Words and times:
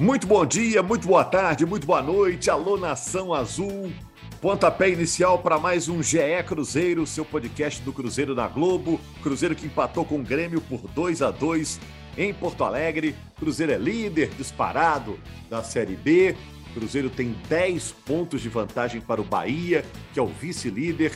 Muito 0.00 0.28
bom 0.28 0.46
dia, 0.46 0.80
muito 0.80 1.08
boa 1.08 1.24
tarde, 1.24 1.66
muito 1.66 1.84
boa 1.84 2.00
noite. 2.00 2.48
Alô, 2.48 2.76
Nação 2.76 3.34
Azul. 3.34 3.92
Pontapé 4.40 4.90
inicial 4.90 5.40
para 5.40 5.58
mais 5.58 5.88
um 5.88 6.00
GE 6.00 6.20
Cruzeiro, 6.46 7.04
seu 7.04 7.24
podcast 7.24 7.82
do 7.82 7.92
Cruzeiro 7.92 8.32
na 8.32 8.46
Globo. 8.46 9.00
Cruzeiro 9.24 9.56
que 9.56 9.66
empatou 9.66 10.04
com 10.04 10.20
o 10.20 10.22
Grêmio 10.22 10.60
por 10.60 10.82
2 10.94 11.20
a 11.20 11.32
2 11.32 11.80
em 12.16 12.32
Porto 12.32 12.62
Alegre. 12.62 13.16
Cruzeiro 13.40 13.72
é 13.72 13.76
líder 13.76 14.28
disparado 14.38 15.18
da 15.50 15.64
Série 15.64 15.96
B. 15.96 16.36
Cruzeiro 16.74 17.10
tem 17.10 17.34
10 17.48 17.90
pontos 18.06 18.40
de 18.40 18.48
vantagem 18.48 19.00
para 19.00 19.20
o 19.20 19.24
Bahia, 19.24 19.84
que 20.14 20.20
é 20.20 20.22
o 20.22 20.28
vice-líder. 20.28 21.10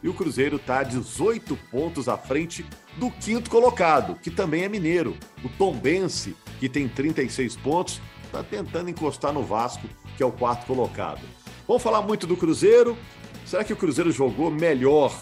E 0.00 0.08
o 0.08 0.14
Cruzeiro 0.14 0.58
está 0.58 0.84
18 0.84 1.58
pontos 1.72 2.08
à 2.08 2.16
frente 2.16 2.64
do 2.98 3.10
quinto 3.10 3.50
colocado, 3.50 4.14
que 4.14 4.30
também 4.30 4.62
é 4.62 4.68
mineiro, 4.68 5.16
o 5.42 5.48
Tombense, 5.48 6.36
que 6.60 6.68
tem 6.68 6.86
36 6.86 7.56
pontos 7.56 8.00
está 8.28 8.42
tentando 8.44 8.90
encostar 8.90 9.32
no 9.32 9.42
Vasco, 9.42 9.88
que 10.16 10.22
é 10.22 10.26
o 10.26 10.32
quarto 10.32 10.66
colocado. 10.66 11.20
Vamos 11.66 11.82
falar 11.82 12.02
muito 12.02 12.26
do 12.26 12.36
Cruzeiro. 12.36 12.96
Será 13.46 13.64
que 13.64 13.72
o 13.72 13.76
Cruzeiro 13.76 14.12
jogou 14.12 14.50
melhor? 14.50 15.18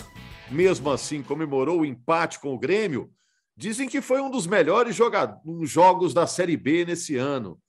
Mesmo 0.50 0.90
assim, 0.90 1.22
comemorou 1.22 1.80
o 1.80 1.84
empate 1.84 2.40
com 2.40 2.52
o 2.52 2.58
Grêmio? 2.58 3.10
Dizem 3.56 3.88
que 3.88 4.00
foi 4.00 4.20
um 4.20 4.30
dos 4.30 4.46
melhores 4.46 4.96
jogos 5.62 6.12
da 6.12 6.26
Série 6.26 6.56
B 6.56 6.84
nesse 6.84 7.16
ano. 7.16 7.60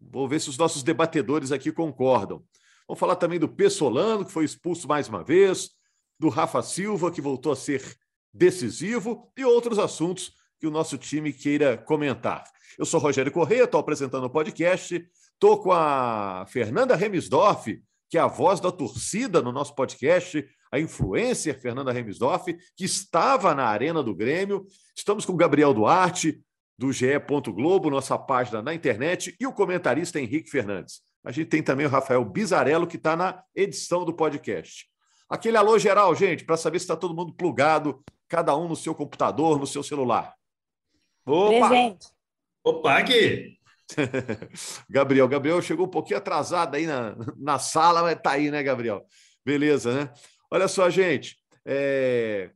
Vou 0.00 0.28
ver 0.28 0.40
se 0.40 0.50
os 0.50 0.58
nossos 0.58 0.82
debatedores 0.82 1.52
aqui 1.52 1.70
concordam. 1.70 2.42
Vamos 2.86 2.98
falar 2.98 3.16
também 3.16 3.38
do 3.38 3.48
Pessolano, 3.48 4.24
que 4.24 4.32
foi 4.32 4.44
expulso 4.44 4.88
mais 4.88 5.08
uma 5.08 5.22
vez, 5.22 5.70
do 6.18 6.28
Rafa 6.28 6.62
Silva, 6.62 7.12
que 7.12 7.20
voltou 7.20 7.52
a 7.52 7.56
ser 7.56 7.96
decisivo, 8.34 9.30
e 9.36 9.44
outros 9.44 9.78
assuntos 9.78 10.32
que 10.60 10.66
o 10.66 10.70
nosso 10.70 10.98
time 10.98 11.32
queira 11.32 11.78
comentar. 11.78 12.44
Eu 12.78 12.84
sou 12.84 13.00
Rogério 13.00 13.32
Correia, 13.32 13.64
estou 13.64 13.80
apresentando 13.80 14.24
o 14.24 14.30
podcast, 14.30 15.02
estou 15.32 15.58
com 15.58 15.72
a 15.72 16.44
Fernanda 16.48 16.94
Remisdorf, 16.94 17.82
que 18.10 18.18
é 18.18 18.20
a 18.20 18.26
voz 18.26 18.60
da 18.60 18.70
torcida 18.70 19.40
no 19.40 19.52
nosso 19.52 19.74
podcast, 19.74 20.46
a 20.70 20.78
influencer 20.78 21.58
Fernanda 21.58 21.90
Remisdorf, 21.90 22.54
que 22.76 22.84
estava 22.84 23.54
na 23.54 23.64
Arena 23.64 24.02
do 24.02 24.14
Grêmio. 24.14 24.66
Estamos 24.94 25.24
com 25.24 25.32
o 25.32 25.36
Gabriel 25.36 25.72
Duarte, 25.72 26.42
do 26.78 26.92
GE. 26.92 27.06
Globo, 27.46 27.88
nossa 27.88 28.18
página 28.18 28.60
na 28.60 28.74
internet, 28.74 29.34
e 29.40 29.46
o 29.46 29.52
comentarista 29.52 30.20
Henrique 30.20 30.50
Fernandes. 30.50 31.00
A 31.24 31.32
gente 31.32 31.48
tem 31.48 31.62
também 31.62 31.86
o 31.86 31.90
Rafael 31.90 32.24
Bizarello, 32.24 32.86
que 32.86 32.96
está 32.96 33.16
na 33.16 33.42
edição 33.54 34.04
do 34.04 34.12
podcast. 34.12 34.86
Aquele 35.28 35.56
alô 35.56 35.78
geral, 35.78 36.14
gente, 36.14 36.44
para 36.44 36.56
saber 36.56 36.78
se 36.78 36.84
está 36.84 36.96
todo 36.96 37.14
mundo 37.14 37.32
plugado, 37.32 38.02
cada 38.28 38.56
um 38.56 38.68
no 38.68 38.76
seu 38.76 38.94
computador, 38.94 39.58
no 39.58 39.66
seu 39.66 39.82
celular. 39.82 40.34
Opa! 41.30 41.68
Presente. 41.68 42.06
Opa, 42.64 42.98
aqui! 42.98 43.56
Gabriel, 44.90 45.28
Gabriel 45.28 45.62
chegou 45.62 45.86
um 45.86 45.90
pouquinho 45.90 46.18
atrasado 46.18 46.74
aí 46.74 46.86
na, 46.86 47.16
na 47.38 47.58
sala, 47.58 48.02
mas 48.02 48.20
tá 48.20 48.32
aí, 48.32 48.50
né, 48.50 48.62
Gabriel? 48.62 49.04
Beleza, 49.44 49.94
né? 49.94 50.12
Olha 50.50 50.66
só, 50.66 50.90
gente. 50.90 51.36
É... 51.64 52.50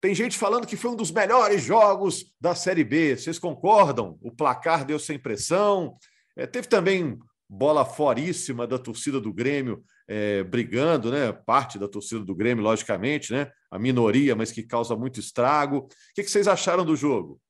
Tem 0.00 0.14
gente 0.14 0.38
falando 0.38 0.66
que 0.66 0.76
foi 0.76 0.90
um 0.90 0.96
dos 0.96 1.10
melhores 1.10 1.62
jogos 1.62 2.32
da 2.40 2.54
Série 2.54 2.84
B. 2.84 3.16
Vocês 3.16 3.38
concordam? 3.38 4.18
O 4.22 4.30
placar 4.30 4.84
deu 4.84 4.98
sem 4.98 5.18
pressão. 5.18 5.96
É, 6.36 6.46
teve 6.46 6.68
também 6.68 7.18
bola 7.48 7.84
foríssima 7.84 8.66
da 8.66 8.78
torcida 8.78 9.20
do 9.20 9.32
Grêmio 9.32 9.84
é, 10.08 10.42
brigando, 10.44 11.10
né? 11.10 11.32
Parte 11.32 11.78
da 11.78 11.88
torcida 11.88 12.24
do 12.24 12.34
Grêmio, 12.34 12.62
logicamente, 12.62 13.32
né? 13.32 13.50
A 13.70 13.78
minoria, 13.78 14.36
mas 14.36 14.52
que 14.52 14.62
causa 14.62 14.96
muito 14.96 15.18
estrago. 15.20 15.78
O 15.78 15.88
que, 16.14 16.22
que 16.22 16.30
vocês 16.30 16.46
acharam 16.46 16.84
do 16.84 16.94
jogo? 16.94 17.40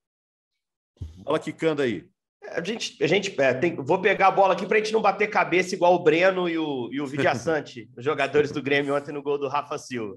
Bola 1.18 1.38
quicando 1.38 1.82
aí. 1.82 2.06
A 2.50 2.62
gente, 2.62 3.02
a 3.02 3.06
gente 3.06 3.40
é, 3.40 3.54
tem, 3.54 3.74
vou 3.74 4.00
pegar 4.00 4.28
a 4.28 4.30
bola 4.30 4.54
aqui 4.54 4.66
para 4.66 4.76
a 4.76 4.80
gente 4.80 4.92
não 4.92 5.02
bater 5.02 5.28
cabeça 5.28 5.74
igual 5.74 5.94
o 5.94 6.02
Breno 6.02 6.48
e 6.48 6.56
o, 6.56 6.88
e 6.92 7.00
o 7.00 7.06
Vidiaçante, 7.06 7.90
os 7.96 8.04
jogadores 8.04 8.52
do 8.52 8.62
Grêmio 8.62 8.94
ontem 8.94 9.12
no 9.12 9.22
gol 9.22 9.36
do 9.36 9.48
Rafa 9.48 9.76
Silva. 9.78 10.16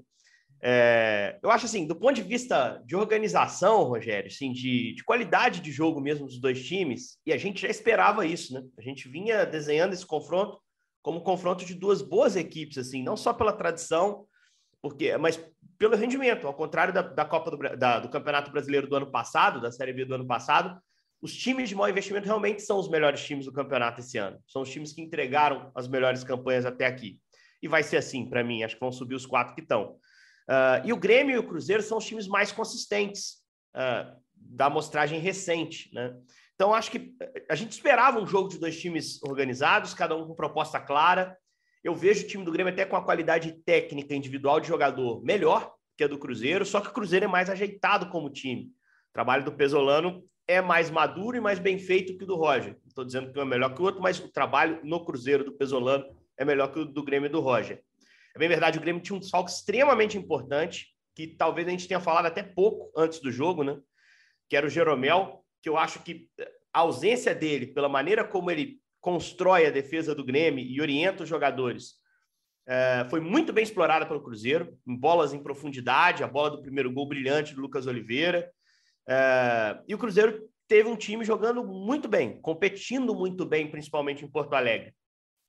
É, 0.62 1.38
eu 1.42 1.50
acho 1.50 1.64
assim, 1.64 1.86
do 1.86 1.96
ponto 1.96 2.14
de 2.14 2.22
vista 2.22 2.82
de 2.84 2.94
organização, 2.94 3.84
Rogério, 3.84 4.28
assim, 4.28 4.52
de, 4.52 4.94
de, 4.94 5.02
qualidade 5.02 5.60
de 5.60 5.72
jogo 5.72 6.00
mesmo 6.00 6.26
dos 6.26 6.38
dois 6.38 6.62
times, 6.64 7.18
e 7.24 7.32
a 7.32 7.38
gente 7.38 7.62
já 7.62 7.68
esperava 7.68 8.26
isso, 8.26 8.52
né? 8.52 8.62
A 8.78 8.82
gente 8.82 9.08
vinha 9.08 9.46
desenhando 9.46 9.94
esse 9.94 10.04
confronto 10.04 10.58
como 11.02 11.22
confronto 11.22 11.64
de 11.64 11.74
duas 11.74 12.02
boas 12.02 12.36
equipes, 12.36 12.76
assim, 12.76 13.02
não 13.02 13.16
só 13.16 13.32
pela 13.32 13.54
tradição, 13.54 14.26
porque, 14.82 15.16
mas 15.16 15.40
pelo 15.80 15.96
rendimento. 15.96 16.46
Ao 16.46 16.52
contrário 16.52 16.92
da, 16.92 17.00
da 17.00 17.24
Copa 17.24 17.50
do, 17.50 17.56
da, 17.74 17.98
do 18.00 18.10
Campeonato 18.10 18.52
Brasileiro 18.52 18.86
do 18.86 18.94
ano 18.94 19.10
passado, 19.10 19.62
da 19.62 19.72
Série 19.72 19.94
B 19.94 20.04
do 20.04 20.14
ano 20.14 20.26
passado, 20.26 20.78
os 21.22 21.34
times 21.34 21.70
de 21.70 21.74
maior 21.74 21.88
investimento 21.88 22.26
realmente 22.26 22.60
são 22.60 22.78
os 22.78 22.86
melhores 22.86 23.24
times 23.24 23.46
do 23.46 23.52
campeonato 23.52 24.00
esse 24.00 24.18
ano. 24.18 24.38
São 24.46 24.60
os 24.60 24.70
times 24.70 24.92
que 24.92 25.00
entregaram 25.00 25.72
as 25.74 25.88
melhores 25.88 26.22
campanhas 26.22 26.66
até 26.66 26.84
aqui. 26.84 27.18
E 27.62 27.68
vai 27.68 27.82
ser 27.82 27.96
assim 27.96 28.28
para 28.28 28.44
mim. 28.44 28.62
Acho 28.62 28.74
que 28.74 28.80
vão 28.80 28.92
subir 28.92 29.14
os 29.14 29.24
quatro 29.24 29.54
que 29.54 29.62
estão. 29.62 29.96
Uh, 30.48 30.84
e 30.84 30.92
o 30.92 30.98
Grêmio 30.98 31.34
e 31.34 31.38
o 31.38 31.46
Cruzeiro 31.46 31.82
são 31.82 31.96
os 31.96 32.04
times 32.04 32.28
mais 32.28 32.52
consistentes 32.52 33.38
uh, 33.74 34.20
da 34.34 34.66
amostragem 34.66 35.18
recente, 35.18 35.90
né? 35.94 36.14
Então, 36.54 36.74
acho 36.74 36.90
que 36.90 37.14
a 37.48 37.54
gente 37.54 37.72
esperava 37.72 38.20
um 38.20 38.26
jogo 38.26 38.50
de 38.50 38.58
dois 38.58 38.78
times 38.78 39.22
organizados, 39.22 39.94
cada 39.94 40.14
um 40.14 40.26
com 40.26 40.34
proposta 40.34 40.78
clara, 40.78 41.34
eu 41.82 41.94
vejo 41.94 42.24
o 42.24 42.28
time 42.28 42.44
do 42.44 42.52
Grêmio 42.52 42.72
até 42.72 42.84
com 42.84 42.96
a 42.96 43.04
qualidade 43.04 43.52
técnica 43.64 44.14
individual 44.14 44.60
de 44.60 44.68
jogador 44.68 45.22
melhor 45.24 45.72
que 45.96 46.04
a 46.04 46.08
do 46.08 46.18
Cruzeiro, 46.18 46.64
só 46.64 46.80
que 46.80 46.88
o 46.88 46.92
Cruzeiro 46.92 47.24
é 47.24 47.28
mais 47.28 47.48
ajeitado 47.50 48.08
como 48.08 48.30
time. 48.30 48.64
O 49.10 49.12
trabalho 49.12 49.44
do 49.44 49.52
Pesolano 49.52 50.24
é 50.46 50.60
mais 50.60 50.90
maduro 50.90 51.36
e 51.36 51.40
mais 51.40 51.58
bem 51.58 51.78
feito 51.78 52.16
que 52.16 52.24
o 52.24 52.26
do 52.26 52.36
Roger. 52.36 52.76
Estou 52.86 53.04
dizendo 53.04 53.32
que 53.32 53.38
um 53.38 53.42
é 53.42 53.44
melhor 53.44 53.74
que 53.74 53.80
o 53.80 53.84
outro, 53.84 54.00
mas 54.00 54.18
o 54.18 54.28
trabalho 54.28 54.80
no 54.82 55.04
Cruzeiro 55.04 55.44
do 55.44 55.52
Pesolano 55.52 56.04
é 56.36 56.44
melhor 56.44 56.72
que 56.72 56.80
o 56.80 56.84
do 56.84 57.02
Grêmio 57.02 57.28
e 57.28 57.30
do 57.30 57.40
Roger. 57.40 57.82
É 58.34 58.38
bem 58.38 58.48
verdade, 58.48 58.78
o 58.78 58.80
Grêmio 58.80 59.02
tinha 59.02 59.18
um 59.18 59.22
salto 59.22 59.48
extremamente 59.48 60.16
importante, 60.16 60.88
que 61.14 61.26
talvez 61.26 61.66
a 61.66 61.70
gente 61.70 61.86
tenha 61.86 62.00
falado 62.00 62.26
até 62.26 62.42
pouco 62.42 62.90
antes 62.96 63.20
do 63.20 63.30
jogo, 63.30 63.62
né? 63.62 63.78
Que 64.48 64.56
era 64.56 64.66
o 64.66 64.70
Jeromel, 64.70 65.44
que 65.62 65.68
eu 65.68 65.76
acho 65.76 66.02
que 66.02 66.28
a 66.72 66.80
ausência 66.80 67.34
dele, 67.34 67.66
pela 67.66 67.88
maneira 67.88 68.24
como 68.24 68.50
ele 68.50 68.79
constrói 69.00 69.66
a 69.66 69.70
defesa 69.70 70.14
do 70.14 70.24
Grêmio 70.24 70.64
e 70.64 70.80
orienta 70.80 71.22
os 71.22 71.28
jogadores. 71.28 71.94
É, 72.66 73.06
foi 73.08 73.20
muito 73.20 73.52
bem 73.52 73.64
explorada 73.64 74.06
pelo 74.06 74.22
Cruzeiro, 74.22 74.78
em 74.86 74.96
bolas 74.96 75.32
em 75.32 75.42
profundidade, 75.42 76.22
a 76.22 76.28
bola 76.28 76.50
do 76.50 76.62
primeiro 76.62 76.92
gol 76.92 77.08
brilhante 77.08 77.54
do 77.54 77.60
Lucas 77.60 77.86
Oliveira. 77.86 78.50
É, 79.08 79.80
e 79.88 79.94
o 79.94 79.98
Cruzeiro 79.98 80.48
teve 80.68 80.88
um 80.88 80.96
time 80.96 81.24
jogando 81.24 81.64
muito 81.64 82.08
bem, 82.08 82.40
competindo 82.40 83.14
muito 83.14 83.44
bem, 83.44 83.70
principalmente 83.70 84.24
em 84.24 84.28
Porto 84.28 84.54
Alegre. 84.54 84.94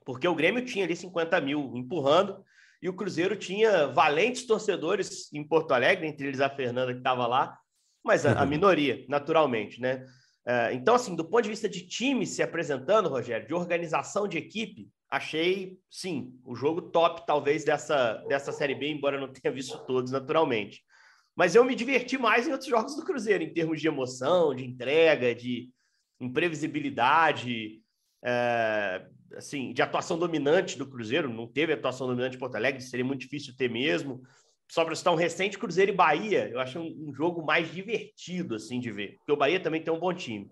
Porque 0.04 0.28
o 0.28 0.34
Grêmio 0.34 0.66
tinha 0.66 0.84
ali 0.84 0.96
50 0.96 1.40
mil 1.42 1.74
empurrando 1.76 2.44
e 2.82 2.90
o 2.90 2.94
Cruzeiro 2.94 3.36
tinha 3.36 3.88
valentes 3.88 4.48
torcedores 4.48 5.32
em 5.32 5.44
Porto 5.44 5.74
Alegre, 5.74 6.08
entre 6.08 6.28
eles 6.28 6.42
a 6.42 6.50
Fernanda 6.50 6.92
que 6.92 7.00
estava 7.00 7.28
lá, 7.28 7.56
mas 8.04 8.26
a, 8.26 8.42
a 8.42 8.46
minoria, 8.48 9.06
naturalmente, 9.08 9.80
né? 9.80 10.04
É, 10.46 10.74
então, 10.74 10.96
assim, 10.96 11.16
do 11.16 11.26
ponto 11.26 11.44
de 11.44 11.50
vista 11.50 11.70
de 11.70 11.88
time 11.88 12.26
se 12.26 12.42
apresentando, 12.42 13.10
Rogério, 13.10 13.48
de 13.48 13.54
organização 13.54 14.28
de 14.28 14.38
equipe, 14.38 14.90
achei, 15.10 15.78
sim, 15.90 16.34
o 16.46 16.56
jogo 16.56 16.82
top, 16.82 17.26
talvez, 17.28 17.64
dessa, 17.64 18.16
dessa 18.28 18.52
Série 18.52 18.76
B, 18.76 18.90
embora 18.90 19.20
não 19.20 19.32
tenha 19.32 19.54
visto 19.54 19.78
todos, 19.86 20.12
naturalmente. 20.12 20.82
Mas 21.36 21.56
eu 21.56 21.64
me 21.64 21.76
diverti 21.76 22.18
mais 22.18 22.48
em 22.48 22.52
outros 22.52 22.70
jogos 22.70 22.96
do 22.96 23.06
Cruzeiro, 23.06 23.44
em 23.44 23.54
termos 23.54 23.80
de 23.80 23.88
emoção, 23.88 24.54
de 24.54 24.66
entrega, 24.66 25.34
de 25.34 25.70
imprevisibilidade, 26.20 27.82
é, 28.24 29.06
assim, 29.36 29.74
de 29.74 29.82
atuação 29.82 30.18
dominante 30.18 30.78
do 30.78 30.90
Cruzeiro. 30.90 31.30
Não 31.30 31.48
teve 31.48 31.74
atuação 31.74 32.08
dominante 32.08 32.36
em 32.36 32.40
Porto 32.40 32.56
Alegre, 32.56 32.82
seria 32.82 33.06
muito 33.06 33.22
difícil 33.22 33.56
ter 33.56 33.70
mesmo 33.70 34.22
só 34.72 34.86
para 34.86 34.96
citar 34.96 35.12
um 35.12 35.18
recente, 35.18 35.60
Cruzeiro 35.60 35.92
e 35.92 35.94
Bahia, 35.94 36.48
eu 36.48 36.58
acho 36.58 36.80
um, 36.80 37.10
um, 37.10 37.14
jogo 37.14 37.46
mais 37.46 37.70
divertido, 37.70 38.56
assim, 38.56 38.80
de 38.80 38.90
ver. 38.90 39.18
Porque 39.18 39.34
o 39.34 39.36
Bahia 39.36 39.60
também 39.60 39.84
tem 39.84 39.94
um 39.94 40.00
bom 40.00 40.14
time. 40.14 40.50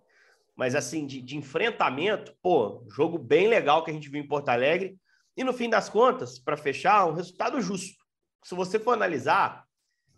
Mas, 0.58 0.76
assim, 0.76 1.08
de, 1.08 1.22
de 1.22 1.38
enfrentamento, 1.38 2.36
pô, 2.42 2.86
jogo 2.90 3.18
bem 3.18 3.48
legal 3.48 3.82
que 3.82 3.92
a 3.92 3.94
gente 3.94 4.10
viu 4.10 4.22
em 4.22 4.28
Porto 4.28 4.50
Alegre. 4.50 4.98
E, 5.38 5.44
no 5.46 5.54
fim 5.54 5.70
das 5.70 5.88
contas, 5.88 6.38
para 6.38 6.58
fechar, 6.58 7.06
um 7.06 7.14
resultado 7.14 7.62
justo. 7.62 7.96
Se 8.44 8.54
você 8.54 8.78
for 8.78 8.92
analisar, 8.92 9.64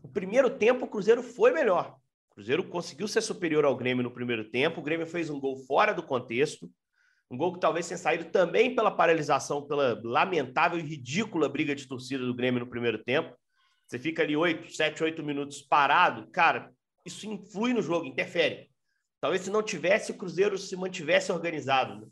o 0.02 0.08
primeiro 0.08 0.50
tempo 0.50 0.86
o 0.86 0.90
Cruzeiro 0.90 1.22
foi 1.22 1.52
melhor. 1.52 1.96
O 2.32 2.34
Cruzeiro 2.34 2.64
conseguiu 2.64 3.08
ser 3.08 3.22
superior 3.22 3.66
ao 3.66 3.78
Grêmio 3.78 4.02
no 4.02 4.10
primeiro 4.10 4.50
tempo. 4.50 4.80
O 4.80 4.84
Grêmio 4.84 5.06
fez 5.06 5.30
um 5.30 5.40
gol 5.40 5.58
fora 5.68 5.94
do 5.94 6.02
contexto. 6.02 6.68
Um 7.30 7.38
gol 7.38 7.54
que 7.54 7.60
talvez 7.60 7.88
tenha 7.88 8.00
saído 8.00 8.26
também 8.32 8.74
pela 8.74 8.90
paralisação, 8.90 9.68
pela 9.68 10.02
lamentável 10.04 10.80
e 10.80 10.82
ridícula 10.82 11.48
briga 11.48 11.76
de 11.76 11.88
torcida 11.88 12.26
do 12.26 12.34
Grêmio 12.34 12.62
no 12.62 12.68
primeiro 12.68 12.98
tempo. 13.04 13.40
Você 13.92 14.00
fica 14.00 14.24
ali 14.24 14.38
oito, 14.38 14.74
sete, 14.74 15.04
oito 15.04 15.22
minutos 15.22 15.62
parado, 15.62 16.26
cara, 16.28 16.72
isso 17.06 17.28
influi 17.28 17.74
no 17.74 17.82
jogo, 17.82 18.06
interfere. 18.06 18.72
Talvez 19.20 19.42
se 19.42 19.50
não 19.50 19.62
tivesse, 19.62 20.14
o 20.14 20.18
Cruzeiro 20.18 20.58
se 20.58 20.78
mantivesse 20.78 21.30
organizado. 21.30 22.00
Né? 22.00 22.08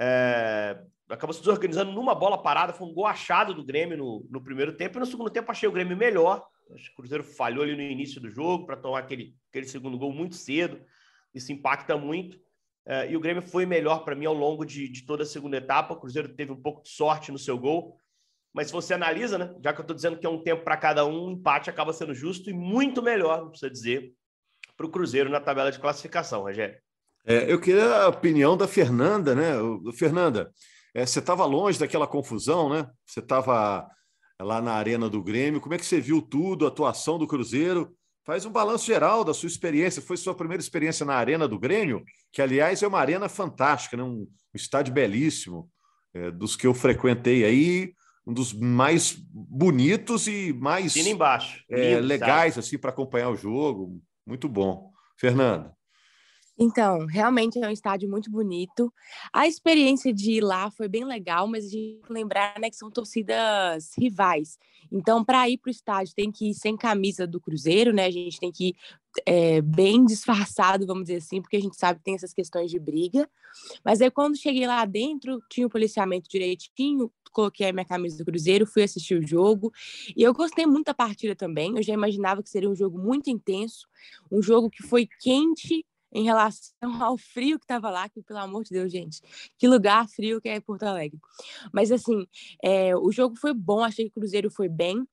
É, 0.00 0.82
acabou 1.10 1.34
se 1.34 1.40
desorganizando 1.40 1.92
numa 1.92 2.14
bola 2.14 2.42
parada, 2.42 2.72
foi 2.72 2.88
um 2.88 2.94
gol 2.94 3.04
achado 3.04 3.52
do 3.52 3.62
Grêmio 3.62 3.98
no, 3.98 4.26
no 4.30 4.42
primeiro 4.42 4.74
tempo, 4.74 4.96
e 4.96 5.00
no 5.00 5.04
segundo 5.04 5.28
tempo 5.28 5.52
achei 5.52 5.68
o 5.68 5.72
Grêmio 5.72 5.94
melhor. 5.94 6.48
Acho 6.74 6.86
que 6.86 6.92
o 6.92 6.96
Cruzeiro 6.96 7.24
falhou 7.24 7.62
ali 7.62 7.76
no 7.76 7.82
início 7.82 8.18
do 8.18 8.30
jogo 8.30 8.64
para 8.64 8.78
tomar 8.78 9.00
aquele, 9.00 9.36
aquele 9.50 9.66
segundo 9.66 9.98
gol 9.98 10.14
muito 10.14 10.34
cedo. 10.34 10.80
Isso 11.34 11.52
impacta 11.52 11.94
muito. 11.94 12.40
É, 12.86 13.12
e 13.12 13.18
o 13.18 13.20
Grêmio 13.20 13.42
foi 13.42 13.66
melhor 13.66 14.02
para 14.02 14.14
mim 14.14 14.24
ao 14.24 14.32
longo 14.32 14.64
de, 14.64 14.88
de, 14.88 15.04
toda 15.04 15.24
a 15.24 15.26
segunda 15.26 15.58
etapa. 15.58 15.92
O 15.92 16.00
Cruzeiro 16.00 16.34
teve 16.34 16.52
um 16.52 16.62
pouco 16.62 16.82
de 16.82 16.88
sorte 16.88 17.30
no 17.30 17.38
seu 17.38 17.58
gol. 17.58 17.98
Mas 18.54 18.66
se 18.66 18.72
você 18.72 18.94
analisa, 18.94 19.38
né? 19.38 19.54
Já 19.62 19.72
que 19.72 19.80
eu 19.80 19.82
estou 19.82 19.96
dizendo 19.96 20.18
que 20.18 20.26
é 20.26 20.30
um 20.30 20.42
tempo 20.42 20.62
para 20.62 20.76
cada 20.76 21.06
um, 21.06 21.26
o 21.26 21.30
empate 21.30 21.70
acaba 21.70 21.92
sendo 21.92 22.14
justo 22.14 22.50
e 22.50 22.52
muito 22.52 23.02
melhor, 23.02 23.42
não 23.42 23.50
precisa 23.50 23.70
dizer, 23.70 24.12
para 24.76 24.86
o 24.86 24.90
Cruzeiro 24.90 25.30
na 25.30 25.40
tabela 25.40 25.72
de 25.72 25.78
classificação, 25.78 26.42
Rogério. 26.42 26.76
É, 27.24 27.50
eu 27.50 27.60
queria 27.60 28.02
a 28.02 28.08
opinião 28.08 28.56
da 28.56 28.66
Fernanda, 28.66 29.34
né? 29.34 29.52
Fernanda, 29.96 30.52
é, 30.94 31.06
você 31.06 31.20
estava 31.20 31.44
longe 31.44 31.78
daquela 31.78 32.06
confusão, 32.06 32.68
né? 32.68 32.88
Você 33.06 33.20
estava 33.20 33.88
lá 34.40 34.60
na 34.60 34.72
arena 34.72 35.08
do 35.08 35.22
Grêmio. 35.22 35.60
Como 35.60 35.74
é 35.74 35.78
que 35.78 35.86
você 35.86 36.00
viu 36.00 36.20
tudo, 36.20 36.64
a 36.64 36.68
atuação 36.68 37.18
do 37.18 37.26
Cruzeiro? 37.26 37.94
Faz 38.24 38.44
um 38.44 38.50
balanço 38.50 38.86
geral 38.86 39.24
da 39.24 39.32
sua 39.32 39.46
experiência. 39.46 40.02
Foi 40.02 40.16
sua 40.16 40.34
primeira 40.34 40.60
experiência 40.60 41.06
na 41.06 41.14
arena 41.14 41.48
do 41.48 41.58
Grêmio, 41.58 42.04
que 42.32 42.42
aliás 42.42 42.82
é 42.82 42.86
uma 42.86 43.00
arena 43.00 43.28
fantástica, 43.28 43.96
né? 43.96 44.02
um, 44.02 44.26
um 44.26 44.56
estádio 44.56 44.92
belíssimo, 44.92 45.70
é, 46.12 46.30
dos 46.30 46.56
que 46.56 46.66
eu 46.66 46.74
frequentei 46.74 47.44
aí, 47.44 47.94
um 48.26 48.32
dos 48.32 48.52
mais 48.52 49.16
bonitos 49.32 50.26
e 50.26 50.52
mais 50.52 50.96
embaixo. 50.96 51.64
É, 51.70 52.00
legais 52.00 52.56
assim 52.56 52.78
para 52.78 52.90
acompanhar 52.90 53.30
o 53.30 53.36
jogo. 53.36 54.00
Muito 54.26 54.48
bom. 54.48 54.92
Fernanda. 55.16 55.76
Então, 56.58 57.06
realmente 57.06 57.58
é 57.58 57.66
um 57.66 57.72
estádio 57.72 58.08
muito 58.08 58.30
bonito. 58.30 58.92
A 59.32 59.46
experiência 59.46 60.12
de 60.12 60.32
ir 60.32 60.40
lá 60.42 60.70
foi 60.70 60.86
bem 60.86 61.04
legal, 61.04 61.48
mas 61.48 61.64
a 61.64 61.68
gente 61.68 61.94
tem 61.94 62.02
que 62.02 62.12
lembrar 62.12 62.58
né, 62.60 62.70
que 62.70 62.76
são 62.76 62.90
torcidas 62.90 63.90
rivais. 63.98 64.58
Então, 64.90 65.24
para 65.24 65.48
ir 65.48 65.58
para 65.58 65.70
o 65.70 65.72
estádio, 65.72 66.14
tem 66.14 66.30
que 66.30 66.50
ir 66.50 66.54
sem 66.54 66.76
camisa 66.76 67.26
do 67.26 67.40
Cruzeiro, 67.40 67.92
né? 67.92 68.04
A 68.04 68.10
gente 68.10 68.38
tem 68.38 68.52
que 68.52 68.68
ir 68.68 68.76
é, 69.26 69.60
bem 69.60 70.04
disfarçado, 70.06 70.86
vamos 70.86 71.04
dizer 71.04 71.18
assim, 71.18 71.40
porque 71.40 71.56
a 71.56 71.60
gente 71.60 71.76
sabe 71.76 71.98
que 71.98 72.04
tem 72.04 72.14
essas 72.14 72.32
questões 72.32 72.70
de 72.70 72.78
briga. 72.78 73.28
Mas 73.84 74.00
aí, 74.00 74.10
quando 74.10 74.36
cheguei 74.36 74.66
lá 74.66 74.84
dentro, 74.84 75.42
tinha 75.48 75.66
o 75.66 75.70
policiamento 75.70 76.28
direitinho, 76.28 77.10
coloquei 77.32 77.68
a 77.68 77.72
minha 77.72 77.84
camisa 77.84 78.18
do 78.18 78.24
Cruzeiro, 78.24 78.66
fui 78.66 78.82
assistir 78.82 79.18
o 79.18 79.26
jogo. 79.26 79.72
E 80.16 80.22
eu 80.22 80.32
gostei 80.32 80.66
muito 80.66 80.86
da 80.86 80.94
partida 80.94 81.34
também. 81.34 81.76
Eu 81.76 81.82
já 81.82 81.92
imaginava 81.92 82.42
que 82.42 82.50
seria 82.50 82.68
um 82.68 82.76
jogo 82.76 82.98
muito 82.98 83.30
intenso, 83.30 83.86
um 84.30 84.42
jogo 84.42 84.70
que 84.70 84.82
foi 84.82 85.08
quente 85.20 85.84
em 86.12 86.24
relação 86.24 86.72
ao 87.02 87.16
frio 87.16 87.58
que 87.58 87.64
estava 87.64 87.90
lá, 87.90 88.08
que 88.08 88.22
pelo 88.22 88.38
amor 88.38 88.64
de 88.64 88.70
Deus, 88.70 88.92
gente, 88.92 89.20
que 89.58 89.66
lugar 89.66 90.06
frio 90.08 90.40
que 90.40 90.48
é 90.48 90.60
Porto 90.60 90.84
Alegre. 90.84 91.18
Mas 91.72 91.90
assim, 91.90 92.26
é, 92.62 92.94
o 92.96 93.10
jogo 93.10 93.36
foi 93.36 93.54
bom, 93.54 93.82
achei 93.82 94.04
que 94.04 94.10
o 94.10 94.20
Cruzeiro 94.20 94.50
foi 94.50 94.68
bem. 94.68 95.06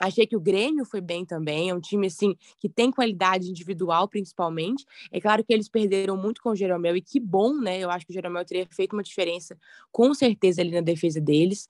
Achei 0.00 0.26
que 0.26 0.36
o 0.36 0.40
Grêmio 0.40 0.84
foi 0.84 1.00
bem 1.00 1.26
também, 1.26 1.68
é 1.68 1.74
um 1.74 1.80
time 1.80 2.06
assim 2.06 2.34
que 2.58 2.68
tem 2.68 2.90
qualidade 2.90 3.50
individual 3.50 4.08
principalmente. 4.08 4.84
É 5.12 5.20
claro 5.20 5.44
que 5.44 5.52
eles 5.52 5.68
perderam 5.68 6.16
muito 6.16 6.42
com 6.42 6.50
o 6.50 6.56
Jeromel 6.56 6.96
e 6.96 7.02
que 7.02 7.20
bom, 7.20 7.54
né? 7.54 7.78
Eu 7.78 7.90
acho 7.90 8.06
que 8.06 8.12
o 8.12 8.14
Jeromel 8.14 8.44
teria 8.44 8.66
feito 8.70 8.94
uma 8.94 9.02
diferença 9.02 9.58
com 9.92 10.14
certeza 10.14 10.62
ali 10.62 10.70
na 10.70 10.80
defesa 10.80 11.20
deles, 11.20 11.68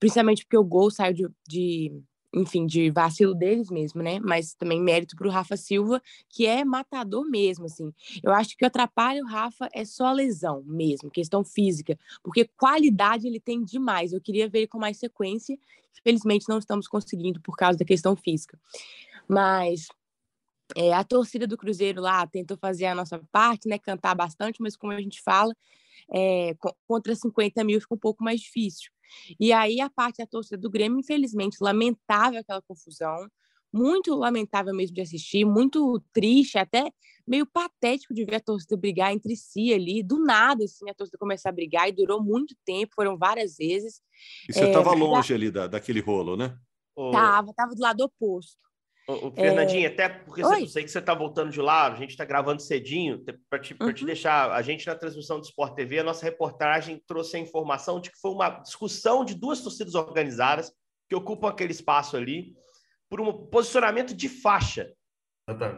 principalmente 0.00 0.44
porque 0.44 0.56
o 0.56 0.64
gol 0.64 0.90
saiu 0.90 1.12
de, 1.14 1.28
de 1.46 2.02
enfim, 2.36 2.66
de 2.66 2.90
vacilo 2.90 3.34
deles 3.34 3.70
mesmo, 3.70 4.02
né? 4.02 4.20
Mas 4.20 4.52
também 4.52 4.78
mérito 4.78 5.16
para 5.16 5.26
o 5.26 5.30
Rafa 5.30 5.56
Silva, 5.56 6.02
que 6.28 6.46
é 6.46 6.64
matador 6.66 7.24
mesmo, 7.28 7.64
assim. 7.64 7.90
Eu 8.22 8.30
acho 8.30 8.50
que 8.50 8.56
o 8.56 8.58
que 8.58 8.64
atrapalha 8.66 9.22
o 9.22 9.26
Rafa 9.26 9.70
é 9.72 9.86
só 9.86 10.12
lesão 10.12 10.62
mesmo, 10.66 11.10
questão 11.10 11.42
física, 11.42 11.98
porque 12.22 12.48
qualidade 12.58 13.26
ele 13.26 13.40
tem 13.40 13.64
demais. 13.64 14.12
Eu 14.12 14.20
queria 14.20 14.48
ver 14.48 14.58
ele 14.58 14.66
com 14.66 14.78
mais 14.78 14.98
sequência, 14.98 15.58
infelizmente 15.98 16.46
não 16.46 16.58
estamos 16.58 16.86
conseguindo 16.86 17.40
por 17.40 17.56
causa 17.56 17.78
da 17.78 17.86
questão 17.86 18.14
física. 18.14 18.58
Mas 19.26 19.88
é, 20.76 20.92
a 20.92 21.02
torcida 21.02 21.46
do 21.46 21.56
Cruzeiro 21.56 22.02
lá 22.02 22.26
tentou 22.26 22.58
fazer 22.58 22.84
a 22.84 22.94
nossa 22.94 23.18
parte, 23.32 23.66
né? 23.66 23.78
Cantar 23.78 24.14
bastante, 24.14 24.60
mas 24.60 24.76
como 24.76 24.92
a 24.92 25.00
gente 25.00 25.22
fala, 25.22 25.56
é, 26.12 26.54
contra 26.86 27.14
50 27.14 27.64
mil 27.64 27.80
fica 27.80 27.94
um 27.94 27.98
pouco 27.98 28.22
mais 28.22 28.40
difícil. 28.40 28.90
E 29.38 29.52
aí 29.52 29.80
a 29.80 29.90
parte 29.90 30.18
da 30.18 30.26
torcida 30.26 30.56
do 30.56 30.70
Grêmio, 30.70 30.98
infelizmente, 30.98 31.58
lamentável 31.60 32.40
aquela 32.40 32.62
confusão, 32.62 33.28
muito 33.72 34.14
lamentável 34.14 34.74
mesmo 34.74 34.94
de 34.94 35.00
assistir, 35.02 35.44
muito 35.44 36.02
triste, 36.12 36.56
até 36.56 36.90
meio 37.26 37.44
patético 37.44 38.14
de 38.14 38.24
ver 38.24 38.36
a 38.36 38.40
torcida 38.40 38.76
brigar 38.76 39.12
entre 39.12 39.36
si 39.36 39.72
ali, 39.72 40.02
do 40.02 40.18
nada, 40.18 40.64
assim, 40.64 40.88
a 40.88 40.94
torcida 40.94 41.18
começar 41.18 41.50
a 41.50 41.52
brigar, 41.52 41.88
e 41.88 41.92
durou 41.92 42.22
muito 42.22 42.54
tempo, 42.64 42.94
foram 42.94 43.18
várias 43.18 43.56
vezes. 43.56 44.00
E 44.48 44.52
você 44.52 44.64
estava 44.66 44.92
é, 44.92 44.96
longe 44.96 45.34
ali 45.34 45.50
da, 45.50 45.66
daquele 45.66 46.00
rolo, 46.00 46.36
né? 46.36 46.56
Tava, 47.12 47.52
tava 47.52 47.74
do 47.74 47.82
lado 47.82 48.00
oposto. 48.00 48.56
O, 49.08 49.28
o 49.28 49.30
Fernandinho, 49.30 49.84
é... 49.84 49.86
até 49.86 50.08
porque 50.08 50.42
eu 50.42 50.66
sei 50.66 50.82
que 50.82 50.90
você 50.90 50.98
está 50.98 51.14
voltando 51.14 51.50
de 51.50 51.60
lá, 51.60 51.92
a 51.92 51.94
gente 51.94 52.10
está 52.10 52.24
gravando 52.24 52.60
cedinho, 52.60 53.24
para 53.48 53.58
te, 53.60 53.76
uhum. 53.80 53.92
te 53.92 54.04
deixar, 54.04 54.50
a 54.50 54.60
gente 54.62 54.86
na 54.86 54.96
transmissão 54.96 55.38
do 55.38 55.44
Sport 55.44 55.74
TV, 55.74 56.00
a 56.00 56.04
nossa 56.04 56.24
reportagem 56.24 57.00
trouxe 57.06 57.36
a 57.36 57.40
informação 57.40 58.00
de 58.00 58.10
que 58.10 58.18
foi 58.18 58.32
uma 58.32 58.48
discussão 58.48 59.24
de 59.24 59.34
duas 59.34 59.60
torcidas 59.60 59.94
organizadas 59.94 60.72
que 61.08 61.14
ocupam 61.14 61.48
aquele 61.48 61.70
espaço 61.72 62.16
ali 62.16 62.54
por 63.08 63.20
um 63.20 63.32
posicionamento 63.32 64.12
de 64.12 64.28
faixa. 64.28 64.92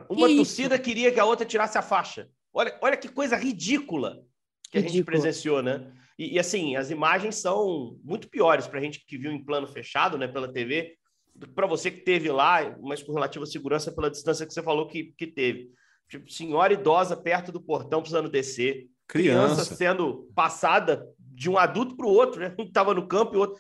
Uma 0.08 0.28
que 0.28 0.36
torcida 0.36 0.76
isso? 0.76 0.84
queria 0.84 1.12
que 1.12 1.20
a 1.20 1.26
outra 1.26 1.44
tirasse 1.44 1.76
a 1.76 1.82
faixa. 1.82 2.30
Olha, 2.52 2.78
olha 2.80 2.96
que 2.96 3.08
coisa 3.08 3.36
ridícula 3.36 4.22
que 4.70 4.78
a 4.78 4.80
gente 4.80 5.04
presenciou, 5.04 5.62
né? 5.62 5.92
E, 6.18 6.34
e, 6.34 6.38
assim, 6.38 6.76
as 6.76 6.90
imagens 6.90 7.36
são 7.36 7.98
muito 8.02 8.28
piores 8.28 8.66
para 8.66 8.78
a 8.78 8.82
gente 8.82 9.04
que 9.06 9.16
viu 9.16 9.30
em 9.30 9.44
plano 9.44 9.66
fechado, 9.66 10.18
né, 10.18 10.26
pela 10.26 10.52
TV 10.52 10.97
para 11.54 11.66
você 11.66 11.90
que 11.90 12.00
teve 12.00 12.30
lá, 12.30 12.76
mas 12.80 13.02
com 13.02 13.12
relativa 13.12 13.46
segurança 13.46 13.92
pela 13.92 14.10
distância 14.10 14.46
que 14.46 14.52
você 14.52 14.62
falou 14.62 14.86
que, 14.86 15.12
que 15.16 15.26
teve. 15.26 15.70
Tipo, 16.08 16.30
senhora 16.30 16.72
idosa 16.72 17.16
perto 17.16 17.52
do 17.52 17.60
portão 17.60 18.00
precisando 18.00 18.30
descer. 18.30 18.88
Criança, 19.06 19.54
criança 19.54 19.74
sendo 19.74 20.28
passada 20.34 21.06
de 21.38 21.48
um 21.48 21.56
adulto 21.56 21.96
para 21.96 22.06
o 22.06 22.10
outro, 22.10 22.40
né? 22.40 22.52
Um 22.58 22.64
estava 22.64 22.92
no 22.92 23.06
campo 23.06 23.34
e 23.34 23.36
o 23.36 23.40
outro. 23.40 23.56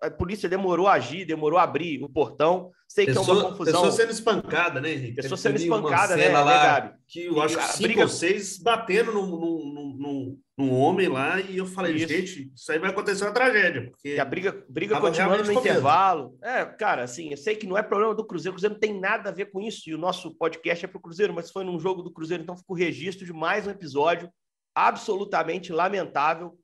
A 0.00 0.08
polícia 0.08 0.48
demorou 0.48 0.86
a 0.86 0.92
agir, 0.92 1.24
demorou 1.24 1.58
a 1.58 1.64
abrir 1.64 2.00
o 2.02 2.08
portão. 2.08 2.70
Sei 2.86 3.06
que 3.06 3.12
pessoa, 3.12 3.38
é 3.38 3.40
uma 3.40 3.50
confusão. 3.50 3.82
Pessoa 3.82 3.90
sendo 3.90 4.12
espancada, 4.12 4.80
né, 4.80 4.92
Henrique? 4.92 5.14
Pessoa 5.16 5.36
sendo 5.36 5.56
espancada, 5.56 6.14
né, 6.14 6.28
lá, 6.28 6.44
né, 6.44 6.52
Gabi? 6.52 6.94
Que 7.08 7.26
eu 7.26 7.42
acho 7.42 7.56
que 7.56 7.64
cinco 7.64 7.82
briga... 7.82 8.02
ou 8.02 8.08
seis 8.08 8.58
batendo 8.58 9.12
num, 9.12 9.26
num, 9.26 9.96
num, 9.98 10.38
num, 10.56 10.72
homem 10.72 11.08
lá 11.08 11.40
e 11.40 11.58
eu 11.58 11.66
falei, 11.66 11.96
isso. 11.96 12.06
gente, 12.06 12.52
isso 12.54 12.70
aí 12.70 12.78
vai 12.78 12.90
acontecer 12.90 13.24
uma 13.24 13.32
tragédia. 13.32 13.90
Porque 13.90 14.14
e 14.14 14.20
a 14.20 14.24
briga, 14.24 14.64
briga 14.68 15.00
continuando 15.00 15.42
no 15.42 15.52
intervalo. 15.52 16.38
É, 16.40 16.64
cara, 16.64 17.02
assim, 17.02 17.30
eu 17.30 17.36
sei 17.36 17.56
que 17.56 17.66
não 17.66 17.76
é 17.76 17.82
problema 17.82 18.14
do 18.14 18.24
Cruzeiro, 18.24 18.52
o 18.52 18.54
Cruzeiro 18.54 18.74
não 18.74 18.80
tem 18.80 19.00
nada 19.00 19.30
a 19.30 19.32
ver 19.32 19.46
com 19.46 19.60
isso 19.60 19.90
e 19.90 19.94
o 19.94 19.98
nosso 19.98 20.36
podcast 20.36 20.84
é 20.84 20.88
para 20.88 20.98
o 20.98 21.02
Cruzeiro, 21.02 21.34
mas 21.34 21.50
foi 21.50 21.64
num 21.64 21.80
jogo 21.80 22.02
do 22.02 22.12
Cruzeiro, 22.12 22.44
então 22.44 22.56
ficou 22.56 22.76
o 22.76 22.78
registro 22.78 23.26
de 23.26 23.32
mais 23.32 23.66
um 23.66 23.70
episódio 23.70 24.30
absolutamente 24.74 25.72
lamentável 25.72 26.56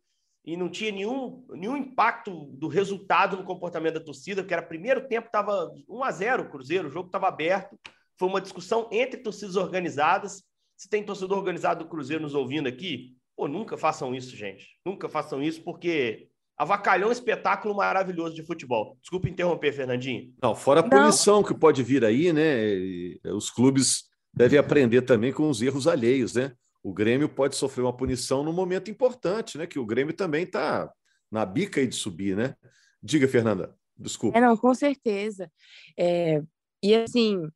e 0.45 0.57
não 0.57 0.68
tinha 0.68 0.90
nenhum, 0.90 1.45
nenhum 1.50 1.76
impacto 1.76 2.47
do 2.52 2.68
resultado 2.68 3.37
no 3.37 3.45
comportamento 3.45 3.95
da 3.95 4.00
torcida, 4.00 4.42
que 4.42 4.52
era 4.52 4.62
primeiro 4.62 5.07
tempo 5.07 5.26
estava 5.26 5.71
1 5.88 6.04
a 6.04 6.11
0 6.11 6.42
o 6.45 6.50
Cruzeiro, 6.50 6.88
o 6.88 6.90
jogo 6.90 7.09
estava 7.09 7.28
aberto, 7.28 7.78
foi 8.18 8.28
uma 8.28 8.40
discussão 8.40 8.88
entre 8.90 9.21
torcidas 9.21 9.57
organizadas. 9.57 10.42
Se 10.76 10.88
tem 10.88 11.04
torcedor 11.04 11.38
organizado 11.38 11.85
do 11.85 11.90
Cruzeiro 11.90 12.23
nos 12.23 12.35
ouvindo 12.35 12.68
aqui, 12.68 13.14
pô, 13.37 13.47
nunca 13.47 13.76
façam 13.76 14.14
isso, 14.14 14.37
gente. 14.37 14.66
Nunca 14.85 15.09
façam 15.09 15.42
isso, 15.42 15.62
porque 15.62 16.28
avacalhou 16.57 17.09
um 17.09 17.12
espetáculo 17.12 17.75
maravilhoso 17.75 18.35
de 18.35 18.45
futebol. 18.45 18.97
Desculpa 19.00 19.28
interromper, 19.28 19.73
Fernandinho. 19.73 20.33
Não, 20.42 20.54
fora 20.54 20.80
a 20.80 20.88
punição 20.88 21.37
não. 21.37 21.45
que 21.45 21.54
pode 21.54 21.83
vir 21.83 22.04
aí, 22.04 22.33
né? 22.33 23.21
Os 23.33 23.50
clubes 23.50 24.04
devem 24.35 24.59
aprender 24.59 25.02
também 25.02 25.33
com 25.33 25.49
os 25.49 25.62
erros 25.62 25.87
alheios, 25.87 26.35
né? 26.35 26.52
O 26.82 26.92
Grêmio 26.92 27.28
pode 27.28 27.56
sofrer 27.56 27.82
uma 27.82 27.97
punição 27.97 28.42
num 28.42 28.52
momento 28.52 28.90
importante, 28.90 29.58
né? 29.58 29.66
Que 29.66 29.78
o 29.78 29.87
Grêmio 29.87 30.14
também 30.14 30.44
está 30.44 30.92
na 31.30 31.44
bica 31.44 31.80
aí 31.80 31.87
de 31.87 31.97
subir, 31.97 32.37
né? 32.37 32.54
Diga, 33.02 33.28
Fernanda, 33.28 33.76
desculpa. 33.97 34.38
É, 34.38 34.40
não, 34.40 34.56
com 34.56 34.75
certeza. 34.75 35.50
É, 35.97 36.42
e 36.82 36.94
assim, 36.94 37.37
o 37.37 37.52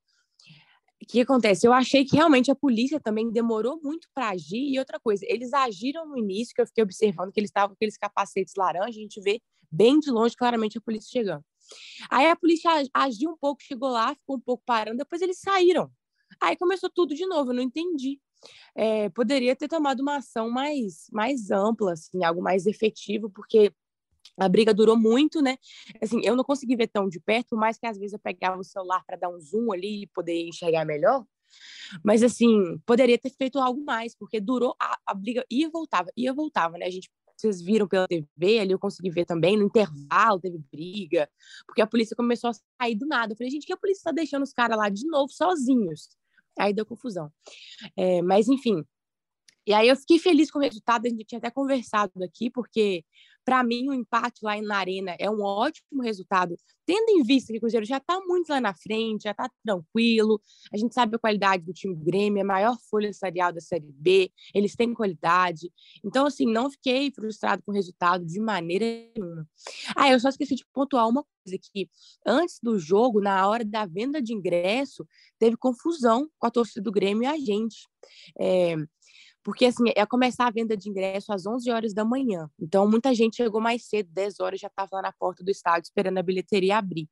que 1.08 1.20
acontece? 1.20 1.66
Eu 1.66 1.72
achei 1.72 2.04
que 2.04 2.16
realmente 2.16 2.50
a 2.50 2.54
polícia 2.54 3.00
também 3.00 3.30
demorou 3.30 3.80
muito 3.82 4.08
para 4.14 4.30
agir. 4.30 4.72
E 4.72 4.78
outra 4.78 5.00
coisa, 5.00 5.24
eles 5.28 5.52
agiram 5.52 6.06
no 6.06 6.16
início, 6.16 6.54
que 6.54 6.60
eu 6.60 6.66
fiquei 6.66 6.84
observando 6.84 7.32
que 7.32 7.40
eles 7.40 7.50
estavam 7.50 7.70
com 7.70 7.74
aqueles 7.74 7.96
capacetes 7.96 8.54
laranja, 8.56 8.88
a 8.88 9.02
gente 9.02 9.20
vê 9.20 9.40
bem 9.70 9.98
de 9.98 10.10
longe 10.10 10.36
claramente 10.36 10.78
a 10.78 10.80
polícia 10.80 11.10
chegando. 11.10 11.44
Aí 12.10 12.26
a 12.26 12.36
polícia 12.36 12.70
agiu 12.92 13.30
um 13.30 13.36
pouco, 13.36 13.62
chegou 13.62 13.90
lá, 13.90 14.14
ficou 14.14 14.36
um 14.36 14.40
pouco 14.40 14.62
parando, 14.66 14.98
depois 14.98 15.22
eles 15.22 15.40
saíram. 15.40 15.90
Aí 16.42 16.56
começou 16.56 16.90
tudo 16.90 17.14
de 17.14 17.26
novo, 17.26 17.50
eu 17.50 17.54
não 17.56 17.62
entendi. 17.62 18.20
é, 18.76 19.08
poderia 19.10 19.56
ter 19.56 19.68
tomado 19.68 20.00
uma 20.00 20.16
ação 20.18 20.50
mais, 20.50 21.08
mais 21.12 21.50
ampla, 21.50 21.92
assim, 21.94 22.24
algo 22.24 22.42
mais 22.42 22.66
efetivo, 22.66 23.30
porque 23.30 23.72
a 24.38 24.48
briga 24.48 24.74
durou 24.74 24.96
muito, 24.96 25.42
né? 25.42 25.58
Assim, 26.02 26.20
eu 26.24 26.36
não 26.36 26.44
consegui 26.44 26.76
ver 26.76 26.88
tão 26.88 27.08
de 27.08 27.20
perto, 27.20 27.56
mas 27.56 27.78
que 27.78 27.86
às 27.86 27.98
vezes 27.98 28.14
eu 28.14 28.18
pegava 28.18 28.58
o 28.58 28.64
celular 28.64 29.04
para 29.06 29.16
dar 29.16 29.28
um 29.30 29.40
zoom 29.40 29.72
ali 29.72 30.04
e 30.04 30.06
poder 30.08 30.48
enxergar 30.48 30.84
melhor. 30.84 31.24
Mas 32.04 32.22
assim, 32.22 32.78
poderia 32.86 33.18
ter 33.18 33.30
feito 33.30 33.58
algo 33.58 33.84
mais, 33.84 34.16
porque 34.16 34.40
durou 34.40 34.74
a, 34.80 34.98
a 35.06 35.14
briga 35.14 35.44
e 35.50 35.66
voltava, 35.68 36.10
ia 36.16 36.32
voltava, 36.32 36.78
né? 36.78 36.86
A 36.86 36.90
gente 36.90 37.10
vocês 37.36 37.60
viram 37.60 37.88
pela 37.88 38.06
TV, 38.06 38.60
ali 38.60 38.72
eu 38.72 38.78
consegui 38.78 39.10
ver 39.10 39.24
também, 39.24 39.56
no 39.56 39.64
intervalo 39.64 40.40
teve 40.40 40.58
briga, 40.70 41.28
porque 41.66 41.82
a 41.82 41.86
polícia 41.86 42.14
começou 42.14 42.50
a 42.50 42.52
sair 42.80 42.94
do 42.94 43.06
nada. 43.06 43.32
Eu 43.32 43.36
falei, 43.36 43.50
gente, 43.50 43.66
que 43.66 43.72
a 43.72 43.76
polícia 43.76 44.00
está 44.00 44.12
deixando 44.12 44.44
os 44.44 44.52
caras 44.52 44.78
lá 44.78 44.88
de 44.88 45.06
novo 45.08 45.32
sozinhos? 45.32 46.08
Aí 46.58 46.72
deu 46.74 46.86
confusão. 46.86 47.30
É, 47.96 48.22
mas, 48.22 48.48
enfim. 48.48 48.84
E 49.66 49.72
aí 49.72 49.88
eu 49.88 49.96
fiquei 49.96 50.18
feliz 50.18 50.50
com 50.50 50.58
o 50.58 50.62
resultado, 50.62 51.06
a 51.06 51.08
gente 51.08 51.24
tinha 51.24 51.38
até 51.38 51.50
conversado 51.50 52.12
aqui, 52.24 52.50
porque 52.50 53.04
para 53.44 53.62
mim, 53.64 53.88
o 53.88 53.94
empate 53.94 54.40
lá 54.42 54.60
na 54.60 54.76
Arena 54.76 55.16
é 55.18 55.30
um 55.30 55.42
ótimo 55.42 56.02
resultado, 56.02 56.56
tendo 56.86 57.10
em 57.10 57.22
vista 57.22 57.52
que 57.52 57.58
o 57.58 57.60
Cruzeiro 57.60 57.86
já 57.86 57.98
está 57.98 58.20
muito 58.20 58.50
lá 58.50 58.60
na 58.60 58.74
frente, 58.74 59.24
já 59.24 59.32
está 59.32 59.48
tranquilo. 59.64 60.40
A 60.72 60.76
gente 60.76 60.94
sabe 60.94 61.16
a 61.16 61.18
qualidade 61.18 61.64
do 61.64 61.72
time 61.72 61.94
do 61.94 62.04
Grêmio, 62.04 62.38
é 62.38 62.42
a 62.42 62.46
maior 62.46 62.76
folha 62.90 63.12
salarial 63.12 63.52
da 63.52 63.60
Série 63.60 63.92
B, 63.92 64.30
eles 64.54 64.76
têm 64.76 64.94
qualidade. 64.94 65.72
Então, 66.04 66.26
assim, 66.26 66.46
não 66.46 66.70
fiquei 66.70 67.10
frustrado 67.10 67.62
com 67.64 67.72
o 67.72 67.74
resultado 67.74 68.24
de 68.24 68.40
maneira 68.40 68.84
nenhuma. 68.84 69.48
Ah, 69.96 70.10
eu 70.10 70.20
só 70.20 70.28
esqueci 70.28 70.54
de 70.54 70.64
pontuar 70.72 71.08
uma 71.08 71.24
coisa 71.44 71.58
que 71.60 71.88
antes 72.26 72.58
do 72.62 72.78
jogo, 72.78 73.20
na 73.20 73.48
hora 73.48 73.64
da 73.64 73.86
venda 73.86 74.22
de 74.22 74.32
ingresso, 74.32 75.06
teve 75.38 75.56
confusão 75.56 76.28
com 76.38 76.46
a 76.46 76.50
torcida 76.50 76.82
do 76.82 76.92
Grêmio 76.92 77.24
e 77.24 77.26
a 77.26 77.36
gente. 77.36 77.88
É, 78.38 78.76
porque 79.42 79.66
assim, 79.66 79.84
é 79.96 80.06
começar 80.06 80.46
a 80.46 80.50
venda 80.50 80.76
de 80.76 80.88
ingresso 80.88 81.32
às 81.32 81.46
11 81.46 81.70
horas 81.70 81.92
da 81.92 82.04
manhã. 82.04 82.48
Então, 82.60 82.88
muita 82.88 83.14
gente 83.14 83.36
chegou 83.36 83.60
mais 83.60 83.84
cedo, 83.86 84.08
10 84.12 84.40
horas, 84.40 84.60
já 84.60 84.68
estava 84.68 84.88
lá 84.92 85.02
na 85.02 85.12
porta 85.12 85.42
do 85.42 85.50
estádio 85.50 85.88
esperando 85.88 86.18
a 86.18 86.22
bilheteria 86.22 86.78
abrir. 86.78 87.08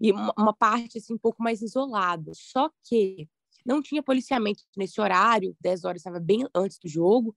E 0.00 0.12
uma 0.12 0.52
parte 0.52 0.98
assim 0.98 1.14
um 1.14 1.18
pouco 1.18 1.42
mais 1.42 1.62
isolada. 1.62 2.32
Só 2.34 2.70
que 2.84 3.28
não 3.64 3.82
tinha 3.82 4.02
policiamento 4.02 4.62
nesse 4.76 5.00
horário, 5.00 5.56
10 5.60 5.84
horas 5.84 6.00
estava 6.00 6.18
bem 6.18 6.46
antes 6.54 6.78
do 6.78 6.88
jogo. 6.88 7.36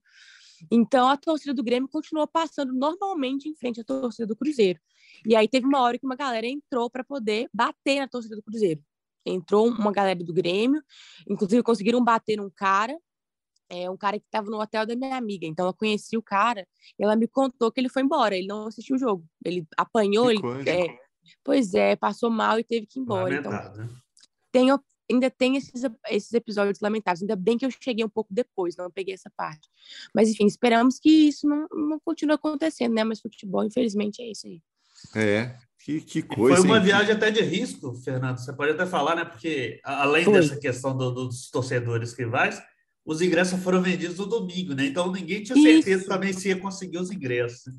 Então, 0.70 1.08
a 1.08 1.16
torcida 1.16 1.52
do 1.52 1.62
Grêmio 1.62 1.88
continuou 1.88 2.26
passando 2.26 2.72
normalmente 2.72 3.48
em 3.48 3.54
frente 3.54 3.80
à 3.80 3.84
torcida 3.84 4.26
do 4.26 4.36
Cruzeiro. 4.36 4.80
E 5.26 5.36
aí 5.36 5.48
teve 5.48 5.66
uma 5.66 5.80
hora 5.80 5.98
que 5.98 6.06
uma 6.06 6.16
galera 6.16 6.46
entrou 6.46 6.88
para 6.88 7.04
poder 7.04 7.48
bater 7.52 8.00
na 8.00 8.08
torcida 8.08 8.36
do 8.36 8.42
Cruzeiro. 8.42 8.82
Entrou 9.26 9.68
uma 9.68 9.92
galera 9.92 10.22
do 10.22 10.32
Grêmio, 10.32 10.82
inclusive 11.28 11.62
conseguiram 11.62 12.02
bater 12.02 12.36
num 12.36 12.50
cara, 12.50 12.96
é 13.72 13.90
um 13.90 13.96
cara 13.96 14.18
que 14.18 14.26
estava 14.26 14.50
no 14.50 14.60
hotel 14.60 14.86
da 14.86 14.94
minha 14.94 15.16
amiga. 15.16 15.46
Então 15.46 15.66
eu 15.66 15.72
conheci 15.72 16.16
o 16.16 16.22
cara 16.22 16.66
e 16.98 17.02
ela 17.02 17.16
me 17.16 17.26
contou 17.26 17.72
que 17.72 17.80
ele 17.80 17.88
foi 17.88 18.02
embora. 18.02 18.36
Ele 18.36 18.46
não 18.46 18.66
assistiu 18.66 18.96
o 18.96 18.98
jogo. 18.98 19.24
Ele 19.44 19.66
apanhou, 19.76 20.30
ele, 20.30 20.40
é, 20.68 20.98
pois 21.42 21.72
é, 21.72 21.96
passou 21.96 22.30
mal 22.30 22.58
e 22.58 22.64
teve 22.64 22.86
que 22.86 22.98
ir 22.98 23.02
embora. 23.02 23.34
então, 23.34 23.50
né? 23.50 23.88
tem, 24.52 24.68
ainda 25.10 25.30
tem 25.30 25.56
esses, 25.56 25.82
esses 26.10 26.32
episódios 26.34 26.80
lamentáveis. 26.80 27.22
Ainda 27.22 27.34
bem 27.34 27.56
que 27.56 27.64
eu 27.64 27.70
cheguei 27.70 28.04
um 28.04 28.10
pouco 28.10 28.32
depois, 28.32 28.76
não 28.76 28.90
peguei 28.90 29.14
essa 29.14 29.30
parte. 29.34 29.68
Mas 30.14 30.28
enfim, 30.28 30.46
esperamos 30.46 30.98
que 30.98 31.28
isso 31.28 31.48
não, 31.48 31.66
não 31.72 31.98
continue 32.04 32.34
acontecendo, 32.34 32.94
né? 32.94 33.04
Mas 33.04 33.20
futebol, 33.20 33.64
infelizmente, 33.64 34.20
é 34.20 34.30
isso 34.30 34.46
aí. 34.46 34.60
É, 35.16 35.56
que, 35.78 36.00
que 36.00 36.22
coisa. 36.22 36.58
Foi 36.58 36.66
uma 36.66 36.78
hein? 36.78 36.84
viagem 36.84 37.12
até 37.12 37.30
de 37.30 37.40
risco, 37.40 37.94
Fernando. 37.94 38.38
Você 38.38 38.52
pode 38.52 38.72
até 38.72 38.86
falar, 38.86 39.16
né? 39.16 39.24
Porque 39.24 39.80
além 39.82 40.24
Foi. 40.24 40.34
dessa 40.34 40.56
questão 40.56 40.96
do, 40.96 41.10
dos 41.10 41.50
torcedores 41.50 42.12
rivais, 42.12 42.62
os 43.04 43.20
ingressos 43.20 43.62
foram 43.62 43.82
vendidos 43.82 44.18
no 44.18 44.26
domingo, 44.26 44.74
né? 44.74 44.86
Então 44.86 45.10
ninguém 45.10 45.42
tinha 45.42 45.56
certeza 45.60 46.02
Isso. 46.02 46.08
também 46.08 46.32
se 46.32 46.48
ia 46.48 46.58
conseguir 46.58 46.98
os 46.98 47.10
ingressos. 47.10 47.74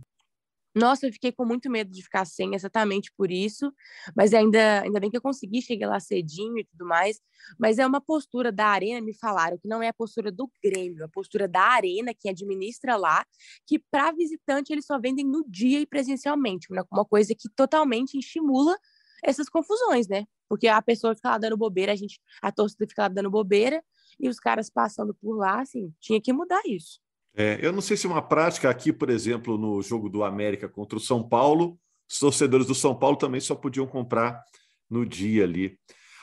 Nossa, 0.75 1.05
eu 1.05 1.13
fiquei 1.13 1.31
com 1.31 1.45
muito 1.45 1.69
medo 1.69 1.91
de 1.91 2.01
ficar 2.01 2.25
sem 2.25 2.55
exatamente 2.55 3.11
por 3.15 3.29
isso, 3.29 3.71
mas 4.15 4.33
ainda, 4.33 4.81
ainda 4.81 4.99
bem 4.99 5.11
que 5.11 5.15
eu 5.15 5.21
consegui, 5.21 5.61
cheguei 5.61 5.85
lá 5.85 5.99
cedinho 5.99 6.57
e 6.57 6.65
tudo 6.65 6.83
mais, 6.87 7.21
mas 7.59 7.77
é 7.77 7.85
uma 7.85 8.01
postura 8.01 8.51
da 8.51 8.65
Arena, 8.65 8.99
me 8.99 9.13
falaram, 9.13 9.55
que 9.55 9.67
não 9.67 9.83
é 9.83 9.89
a 9.89 9.93
postura 9.93 10.31
do 10.31 10.51
Grêmio, 10.63 11.03
é 11.03 11.05
a 11.05 11.09
postura 11.09 11.47
da 11.47 11.61
Arena, 11.61 12.11
que 12.11 12.27
administra 12.27 12.95
lá, 12.95 13.23
que 13.67 13.77
para 13.77 14.11
visitante 14.13 14.73
eles 14.73 14.87
só 14.87 14.99
vendem 14.99 15.23
no 15.23 15.45
dia 15.47 15.79
e 15.79 15.85
presencialmente, 15.85 16.67
uma 16.91 17.05
coisa 17.05 17.35
que 17.35 17.47
totalmente 17.49 18.17
estimula 18.17 18.75
essas 19.23 19.47
confusões, 19.47 20.07
né? 20.07 20.25
Porque 20.49 20.67
a 20.67 20.81
pessoa 20.81 21.15
fica 21.15 21.29
lá 21.29 21.37
dando 21.37 21.55
bobeira, 21.55 21.91
a 21.91 21.95
gente, 21.95 22.19
a 22.41 22.51
torcida 22.51 22.85
fica 22.87 23.03
lá 23.03 23.07
dando 23.09 23.29
bobeira, 23.29 23.83
e 24.19 24.29
os 24.29 24.39
caras 24.39 24.69
passando 24.69 25.13
por 25.13 25.35
lá, 25.37 25.61
assim, 25.61 25.93
tinha 25.99 26.21
que 26.21 26.33
mudar 26.33 26.61
isso. 26.65 26.99
É, 27.35 27.59
eu 27.61 27.71
não 27.71 27.81
sei 27.81 27.97
se 27.97 28.05
uma 28.05 28.21
prática 28.21 28.69
aqui, 28.69 28.93
por 28.93 29.09
exemplo, 29.09 29.57
no 29.57 29.81
jogo 29.81 30.09
do 30.09 30.23
América 30.23 30.69
contra 30.69 30.97
o 30.97 31.01
São 31.01 31.27
Paulo, 31.27 31.79
os 32.09 32.19
torcedores 32.19 32.67
do 32.67 32.75
São 32.75 32.95
Paulo 32.95 33.17
também 33.17 33.41
só 33.41 33.55
podiam 33.55 33.87
comprar 33.87 34.43
no 34.89 35.05
dia 35.05 35.43
ali. 35.43 35.77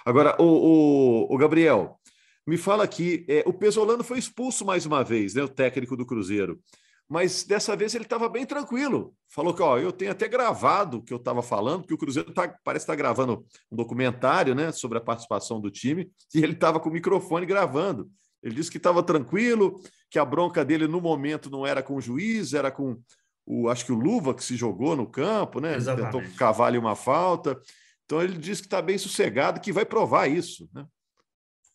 Agora, 0.04 0.40
o, 0.40 0.44
o, 0.44 1.34
o 1.34 1.38
Gabriel, 1.38 1.98
me 2.46 2.56
fala 2.56 2.84
aqui, 2.84 3.26
é, 3.28 3.42
o 3.46 3.52
Pesolano 3.52 4.04
foi 4.04 4.18
expulso 4.18 4.64
mais 4.64 4.86
uma 4.86 5.02
vez, 5.02 5.34
né, 5.34 5.42
o 5.42 5.48
técnico 5.48 5.96
do 5.96 6.06
Cruzeiro 6.06 6.60
mas 7.10 7.42
dessa 7.42 7.74
vez 7.74 7.92
ele 7.92 8.04
estava 8.04 8.28
bem 8.28 8.46
tranquilo. 8.46 9.12
Falou 9.28 9.52
que, 9.52 9.60
ó, 9.60 9.76
eu 9.76 9.90
tenho 9.90 10.12
até 10.12 10.28
gravado 10.28 10.98
o 10.98 11.02
que 11.02 11.12
eu 11.12 11.16
estava 11.16 11.42
falando, 11.42 11.84
que 11.84 11.92
o 11.92 11.98
Cruzeiro 11.98 12.32
tá, 12.32 12.56
parece 12.62 12.84
estar 12.84 12.92
tá 12.92 12.96
gravando 12.96 13.44
um 13.68 13.76
documentário, 13.76 14.54
né, 14.54 14.70
sobre 14.70 14.96
a 14.96 15.00
participação 15.00 15.60
do 15.60 15.72
time, 15.72 16.08
e 16.32 16.38
ele 16.38 16.52
estava 16.52 16.78
com 16.78 16.88
o 16.88 16.92
microfone 16.92 17.44
gravando. 17.44 18.08
Ele 18.40 18.54
disse 18.54 18.70
que 18.70 18.76
estava 18.76 19.02
tranquilo, 19.02 19.82
que 20.08 20.20
a 20.20 20.24
bronca 20.24 20.64
dele 20.64 20.86
no 20.86 21.00
momento 21.00 21.50
não 21.50 21.66
era 21.66 21.82
com 21.82 21.96
o 21.96 22.00
juiz, 22.00 22.54
era 22.54 22.70
com 22.70 22.96
o, 23.44 23.68
acho 23.68 23.84
que 23.84 23.92
o 23.92 23.98
Luva 23.98 24.32
que 24.32 24.44
se 24.44 24.54
jogou 24.54 24.94
no 24.94 25.04
campo, 25.04 25.60
né? 25.60 25.74
Exatamente. 25.74 26.12
Tentou 26.12 26.38
cavar 26.38 26.76
uma 26.78 26.94
falta. 26.94 27.60
Então 28.04 28.22
ele 28.22 28.38
disse 28.38 28.62
que 28.62 28.68
está 28.68 28.80
bem 28.80 28.96
sossegado, 28.96 29.60
que 29.60 29.72
vai 29.72 29.84
provar 29.84 30.28
isso, 30.28 30.70
né? 30.72 30.86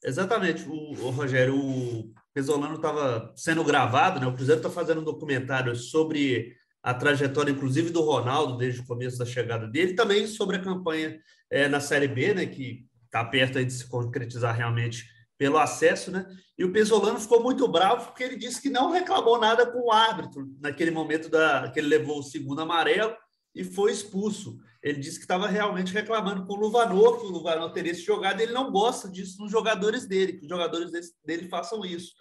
Exatamente, 0.01 0.63
o, 0.69 0.91
o 0.91 1.09
Rogério, 1.09 1.57
o 1.57 2.13
Pesolano 2.35 2.75
estava 2.75 3.31
sendo 3.33 3.63
gravado, 3.63 4.19
né? 4.19 4.27
O 4.27 4.35
Cruzeiro 4.35 4.59
está 4.59 4.69
fazendo 4.69 4.99
um 4.99 5.05
documentário 5.05 5.73
sobre 5.73 6.53
a 6.83 6.93
trajetória, 6.93 7.49
inclusive, 7.49 7.91
do 7.91 8.01
Ronaldo 8.01 8.57
desde 8.57 8.81
o 8.81 8.85
começo 8.85 9.17
da 9.17 9.25
chegada 9.25 9.65
dele, 9.65 9.93
também 9.93 10.27
sobre 10.27 10.57
a 10.57 10.61
campanha 10.61 11.17
é, 11.49 11.69
na 11.69 11.79
Série 11.79 12.09
B, 12.09 12.33
né? 12.33 12.45
Que 12.45 12.85
está 13.05 13.23
perto 13.23 13.63
de 13.63 13.71
se 13.71 13.87
concretizar 13.87 14.53
realmente 14.53 15.05
pelo 15.37 15.57
acesso, 15.57 16.11
né? 16.11 16.27
E 16.57 16.65
o 16.65 16.73
Pesolano 16.73 17.21
ficou 17.21 17.41
muito 17.41 17.65
bravo 17.69 18.07
porque 18.07 18.23
ele 18.23 18.35
disse 18.35 18.61
que 18.61 18.69
não 18.69 18.91
reclamou 18.91 19.39
nada 19.39 19.65
com 19.65 19.87
o 19.87 19.91
árbitro 19.91 20.45
naquele 20.59 20.91
momento 20.91 21.29
da 21.29 21.71
que 21.71 21.79
ele 21.79 21.87
levou 21.87 22.19
o 22.19 22.23
segundo 22.23 22.61
amarelo 22.61 23.15
e 23.53 23.63
foi 23.63 23.93
expulso. 23.93 24.57
Ele 24.83 24.99
disse 24.99 25.17
que 25.17 25.23
estava 25.23 25.47
realmente 25.47 25.93
reclamando 25.93 26.45
com 26.45 26.53
o 26.53 26.59
Luvanor, 26.59 27.19
que 27.19 27.25
o 27.25 27.29
Luvanor 27.29 27.71
teria 27.71 27.95
se 27.95 28.01
jogado, 28.01 28.41
ele 28.41 28.51
não 28.51 28.71
gosta 28.71 29.09
disso 29.09 29.41
nos 29.41 29.49
jogadores 29.49 30.05
dele, 30.05 30.33
que 30.33 30.43
os 30.43 30.49
jogadores 30.49 30.91
dele 31.25 31.47
façam 31.47 31.85
isso. 31.85 32.13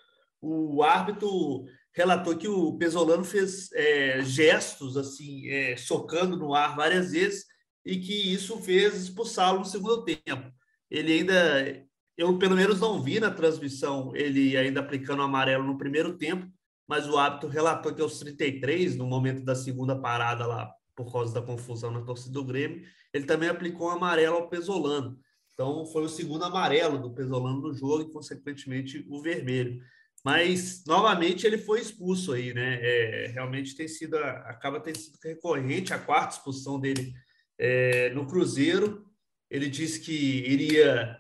O 0.46 0.82
árbitro 0.82 1.64
relatou 1.92 2.36
que 2.36 2.48
o 2.48 2.76
Pesolano 2.76 3.24
fez 3.24 3.72
é, 3.72 4.22
gestos, 4.22 4.96
assim, 4.96 5.48
é, 5.48 5.76
socando 5.76 6.36
no 6.36 6.54
ar 6.54 6.76
várias 6.76 7.12
vezes, 7.12 7.44
e 7.84 7.98
que 7.98 8.32
isso 8.32 8.58
fez 8.60 8.94
expulsá-lo 9.02 9.60
no 9.60 9.64
segundo 9.64 10.04
tempo. 10.04 10.52
Ele 10.90 11.12
ainda, 11.12 11.86
eu 12.16 12.36
pelo 12.38 12.56
menos 12.56 12.80
não 12.80 13.02
vi 13.02 13.20
na 13.20 13.30
transmissão 13.30 14.14
ele 14.14 14.56
ainda 14.56 14.80
aplicando 14.80 15.20
o 15.20 15.22
amarelo 15.22 15.64
no 15.64 15.78
primeiro 15.78 16.16
tempo, 16.16 16.46
mas 16.86 17.08
o 17.08 17.16
árbitro 17.16 17.48
relatou 17.48 17.94
que 17.94 18.02
aos 18.02 18.18
33, 18.18 18.96
no 18.96 19.06
momento 19.06 19.44
da 19.44 19.54
segunda 19.54 19.98
parada 19.98 20.46
lá 20.46 20.70
por 20.94 21.10
causa 21.10 21.34
da 21.34 21.42
confusão 21.42 21.90
na 21.90 22.02
torcida 22.02 22.34
do 22.34 22.44
Grêmio, 22.44 22.82
ele 23.12 23.24
também 23.24 23.48
aplicou 23.48 23.90
amarelo 23.90 24.36
ao 24.36 24.48
Pesolano. 24.48 25.18
Então, 25.52 25.86
foi 25.86 26.04
o 26.04 26.08
segundo 26.08 26.44
amarelo 26.44 26.98
do 26.98 27.12
Pesolano 27.12 27.60
no 27.60 27.72
jogo 27.72 28.02
e, 28.02 28.12
consequentemente, 28.12 29.04
o 29.08 29.22
vermelho. 29.22 29.80
Mas, 30.25 30.83
novamente, 30.87 31.47
ele 31.47 31.59
foi 31.59 31.81
expulso 31.81 32.33
aí, 32.33 32.54
né? 32.54 32.78
É, 32.81 33.26
realmente 33.26 33.76
tem 33.76 33.87
sido, 33.87 34.16
acaba 34.16 34.81
tendo 34.81 34.97
sido 34.99 35.19
recorrente 35.23 35.93
a 35.93 35.99
quarta 35.99 36.37
expulsão 36.37 36.81
dele 36.81 37.12
é, 37.59 38.09
no 38.14 38.26
Cruzeiro. 38.26 39.04
Ele 39.50 39.69
disse 39.69 40.00
que 40.00 40.12
iria 40.12 41.19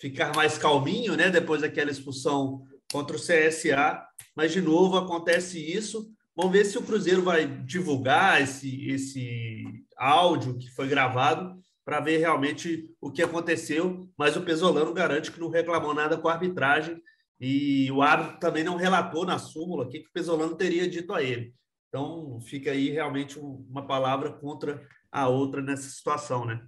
ficar 0.00 0.36
mais 0.36 0.56
calminho, 0.56 1.16
né? 1.16 1.30
Depois 1.30 1.62
daquela 1.62 1.90
expulsão 1.90 2.62
contra 2.92 3.16
o 3.16 3.20
CSA, 3.20 4.06
mas, 4.36 4.52
de 4.52 4.60
novo, 4.60 4.96
acontece 4.96 5.58
isso. 5.58 6.08
Vamos 6.36 6.52
ver 6.52 6.64
se 6.64 6.78
o 6.78 6.82
Cruzeiro 6.82 7.22
vai 7.22 7.46
divulgar 7.46 8.40
esse, 8.40 8.88
esse 8.88 9.64
áudio 9.96 10.56
que 10.58 10.70
foi 10.70 10.86
gravado 10.86 11.60
para 11.84 11.98
ver 11.98 12.18
realmente 12.18 12.88
o 13.00 13.10
que 13.10 13.22
aconteceu. 13.22 14.08
Mas 14.16 14.36
o 14.36 14.42
Pesolano 14.42 14.94
garante 14.94 15.32
que 15.32 15.40
não 15.40 15.48
reclamou 15.48 15.92
nada 15.92 16.16
com 16.16 16.28
a 16.28 16.34
arbitragem 16.34 17.02
e 17.40 17.90
o 17.92 18.00
árbitro 18.02 18.38
também 18.38 18.64
não 18.64 18.76
relatou 18.76 19.24
na 19.26 19.38
súmula 19.38 19.84
o 19.84 19.88
que, 19.88 20.00
que 20.00 20.08
o 20.08 20.12
Pesolano 20.12 20.54
teria 20.56 20.88
dito 20.88 21.12
a 21.12 21.22
ele. 21.22 21.54
Então 21.88 22.40
fica 22.40 22.70
aí 22.70 22.90
realmente 22.90 23.38
uma 23.38 23.86
palavra 23.86 24.32
contra 24.32 24.84
a 25.12 25.28
outra 25.28 25.62
nessa 25.62 25.88
situação, 25.88 26.44
né? 26.44 26.60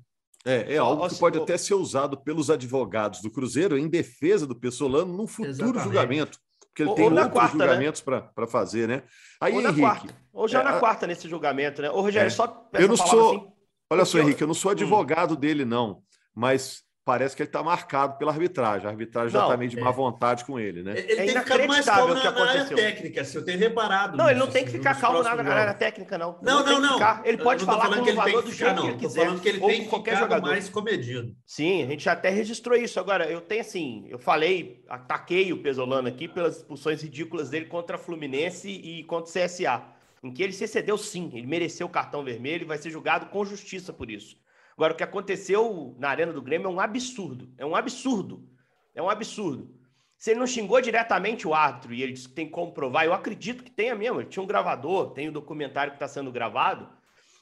É, 0.45 0.75
é 0.75 0.79
algo 0.79 1.09
que 1.09 1.17
pode 1.19 1.39
até 1.39 1.57
ser 1.59 1.75
usado 1.75 2.17
pelos 2.23 2.51
advogados 2.51 3.21
do 3.21 3.31
Cruzeiro 3.31 3.77
em 3.77 3.89
defesa 3.89 4.47
do 4.47 4.55
Pesolano 4.55 5.13
num 5.13 5.27
futuro 5.27 5.51
Exatamente. 5.51 5.83
julgamento 5.85 6.39
Porque 6.69 6.83
ele 6.83 6.91
Ou- 6.91 6.95
tem 6.97 7.05
ou 7.07 7.11
outros 7.13 7.33
quarta, 7.33 7.57
né? 7.57 7.65
julgamentos 7.65 8.01
para 8.03 8.47
fazer, 8.47 8.87
né? 8.87 9.03
Aí, 9.41 9.55
ou 9.55 9.61
Henrique, 9.63 9.81
quarta. 9.81 10.15
Ou 10.33 10.47
já 10.47 10.61
é, 10.61 10.65
na 10.65 10.79
quarta 10.79 11.07
nesse 11.07 11.27
julgamento, 11.29 11.81
né? 11.83 11.91
Ô, 11.91 12.03
Rogério, 12.03 12.27
É. 12.27 12.31
só 12.31 12.69
Eu 12.75 12.87
não 12.87 12.97
sou- 12.97 13.31
assim, 13.39 13.53
olha 13.91 14.05
só, 14.05 14.19
Henrique, 14.19 14.43
eu 14.43 14.47
não 14.47 14.55
sou 14.55 14.69
Hum. 14.71 14.73
advogado 14.73 15.35
dele, 15.37 15.65
não, 15.65 16.03
mas 16.35 16.85
parece 17.07 17.37
que 17.37 17.43
ele 17.43 17.49
está 17.49 17.63
marcado 17.63 18.19
pela 18.19 18.33
arbitragem. 18.33 18.85
A 18.89 18.91
arbitragem 18.91 19.31
já 19.31 19.39
Não, 19.39 19.47
está 19.47 19.57
meio 19.57 19.71
de 19.71 19.79
é. 19.79 19.81
má 19.81 19.93
vontade 19.93 20.45
com 20.45 20.59
ele, 20.59 20.83
né? 20.83 20.99
Ele 20.99 21.13
É 21.13 21.17
tem 21.25 21.35
que 21.37 21.39
ficar 21.39 21.57
mais 21.69 21.87
inacreditável 21.87 21.87
calmo 21.87 22.15
o 22.15 22.17
que 22.17 22.25
na, 22.25 22.33
na 22.33 22.41
área 22.51 22.63
aconteceu. 22.63 22.77
técnica, 22.77 23.25
se 23.25 23.37
eu 23.39 23.45
tenho 23.45 23.59
reparado. 23.61 24.17
Não, 24.17 24.29
ele 24.29 24.41
não 24.41 24.47
nisso, 24.47 24.53
tem 24.53 24.65
que 24.65 24.71
assim, 24.71 24.79
ficar 24.79 25.01
calmo 25.01 25.23
na, 25.23 25.31
área 25.31 25.45
jogos. 25.67 25.79
técnica, 25.79 26.19
não. 26.19 26.39
Não, 26.43 26.67
não, 26.67 26.81
não. 26.81 26.93
ficar. 26.95 27.23
Ele 27.25 27.39
pode 27.39 27.65
não 27.65 27.73
falar 27.73 27.95
com 27.95 28.01
o 28.01 28.05
que 28.05 28.11
ele 28.11 28.23
tem 28.23 28.33
valor 28.33 28.43
que 28.43 28.51
do 28.51 28.53
ficar, 28.53 28.65
jeito 28.67 28.77
não. 28.77 28.83
que 28.83 28.89
ele 28.91 28.99
quiser. 28.99 29.25
falando 29.25 29.41
que 29.41 29.49
ele 29.49 29.61
tem 29.61 29.83
que 29.85 29.89
qualquer 29.89 30.11
ficar 30.15 30.25
jogador. 30.25 30.51
mais 30.51 30.69
comedido. 30.69 31.37
Sim, 31.47 31.85
a 31.85 31.87
gente 31.87 32.09
até 32.09 32.29
registrou 32.29 32.77
isso. 32.77 32.99
Agora, 32.99 33.31
eu 33.31 33.41
tenho 33.41 33.61
assim, 33.61 34.05
eu 34.09 34.19
falei, 34.19 34.85
ataquei 34.89 35.53
o 35.53 35.63
Pesolano 35.63 36.09
aqui 36.09 36.27
pelas 36.27 36.57
expulsões 36.57 37.03
ridículas 37.03 37.51
dele 37.51 37.67
contra 37.67 37.95
a 37.95 37.99
Fluminense 38.01 38.69
e 38.69 39.05
contra 39.05 39.31
o 39.31 39.33
CSA, 39.33 39.83
em 40.25 40.33
que 40.33 40.43
ele 40.43 40.53
se 40.53 40.65
excedeu 40.65 40.99
sim, 40.99 41.31
ele 41.35 41.47
mereceu 41.47 41.87
o 41.87 41.91
cartão 41.91 42.25
vermelho 42.25 42.63
e 42.65 42.67
vai 42.67 42.79
ser 42.79 42.91
julgado 42.91 43.27
com 43.27 43.45
justiça 43.45 43.93
por 43.93 44.11
isso. 44.11 44.37
Agora, 44.77 44.93
o 44.93 44.97
que 44.97 45.03
aconteceu 45.03 45.97
na 45.99 46.11
Arena 46.11 46.33
do 46.33 46.43
Grêmio 46.43 46.67
é 46.67 46.71
um 46.71 46.81
absurdo, 46.81 47.49
é 47.57 47.65
um 47.65 47.75
absurdo, 47.75 48.47
é 48.95 49.03
um 49.03 49.09
absurdo. 49.09 49.75
Se 50.19 50.31
ele 50.31 50.41
não 50.41 50.47
xingou 50.47 50.81
diretamente 50.81 51.49
o 51.49 51.55
árbitro 51.55 51.95
e 51.95 52.03
ele 52.03 52.13
disse 52.13 52.29
que 52.29 52.35
tem 52.35 52.49
como 52.49 52.73
provar, 52.73 53.05
eu 53.05 53.15
acredito 53.15 53.65
que 53.65 53.71
tenha 53.71 53.95
mesmo, 53.95 54.21
ele 54.21 54.29
tinha 54.29 54.43
um 54.43 54.47
gravador, 54.47 55.13
tem 55.13 55.29
o 55.29 55.33
documentário 55.33 55.93
que 55.93 55.97
está 55.97 56.09
sendo 56.09 56.31
gravado, 56.31 56.89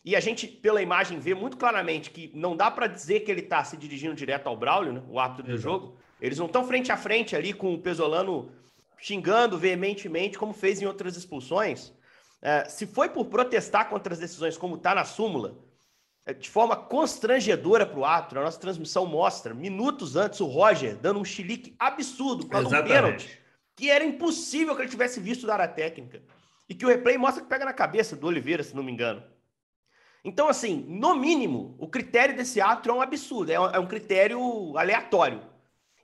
e 0.05 0.14
a 0.14 0.21
gente, 0.21 0.47
pela 0.47 0.83
imagem, 0.83 1.19
vê 1.19 1.35
muito 1.35 1.57
claramente 1.57 2.11
que 2.11 2.31
não 2.35 2.55
dá 2.55 2.71
para 2.71 2.87
dizer 2.87 3.21
que 3.21 3.31
ele 3.31 3.41
está 3.41 3.64
se 3.64 3.76
dirigindo 3.76 4.14
direto 4.14 4.47
ao 4.47 4.57
Braulio, 4.57 4.93
né, 4.93 5.03
o 5.09 5.19
árbitro 5.19 5.45
do 5.45 5.53
Exato. 5.53 5.62
jogo. 5.62 5.97
Eles 6.21 6.38
não 6.38 6.47
estão 6.47 6.67
frente 6.67 6.93
a 6.93 6.97
frente 6.97 7.35
ali 7.35 7.55
com 7.55 7.73
o 7.73 7.79
Pesolano 7.79 8.53
xingando 8.99 9.57
veementemente, 9.57 10.38
como 10.38 10.53
fez 10.53 10.83
em 10.83 10.87
outras 10.87 11.17
expulsões. 11.17 11.93
É, 12.43 12.67
se 12.69 12.87
foi 12.87 13.09
por 13.09 13.26
protestar 13.26 13.88
contra 13.88 14.12
as 14.12 14.19
decisões, 14.19 14.59
como 14.59 14.76
está 14.76 14.95
na 14.95 15.07
súmula, 15.07 15.57
de 16.33 16.49
forma 16.49 16.75
constrangedora 16.75 17.85
para 17.85 17.99
o 17.99 18.04
árbitro, 18.04 18.40
a 18.40 18.45
nossa 18.45 18.59
transmissão 18.59 19.04
mostra, 19.04 19.52
minutos 19.52 20.16
antes, 20.16 20.40
o 20.40 20.47
Roger 20.47 20.97
dando 20.97 21.21
um 21.21 21.25
chilique 21.25 21.76
absurdo, 21.78 22.47
com 22.47 22.57
um 22.57 22.71
pênalti, 22.71 23.38
que 23.76 23.90
era 23.90 24.04
impossível 24.04 24.75
que 24.75 24.83
ele 24.83 24.90
tivesse 24.90 25.21
visto 25.21 25.47
da 25.47 25.52
área 25.52 25.69
técnica. 25.69 26.23
E 26.66 26.75
que 26.75 26.87
o 26.87 26.88
replay 26.88 27.19
mostra 27.19 27.43
que 27.43 27.49
pega 27.49 27.66
na 27.66 27.75
cabeça 27.75 28.16
do 28.16 28.26
Oliveira, 28.26 28.62
se 28.62 28.75
não 28.75 28.83
me 28.83 28.90
engano. 28.90 29.23
Então, 30.25 30.49
assim, 30.49 30.87
no 30.88 31.14
mínimo, 31.14 31.76
o 31.78 31.87
critério 31.87 32.35
desse 32.35 32.59
árbitro 32.59 32.93
é 32.93 32.95
um 32.95 33.02
absurdo, 33.02 33.52
é 33.52 33.61
um, 33.61 33.66
é 33.66 33.78
um 33.78 33.87
critério 33.87 34.78
aleatório. 34.78 35.43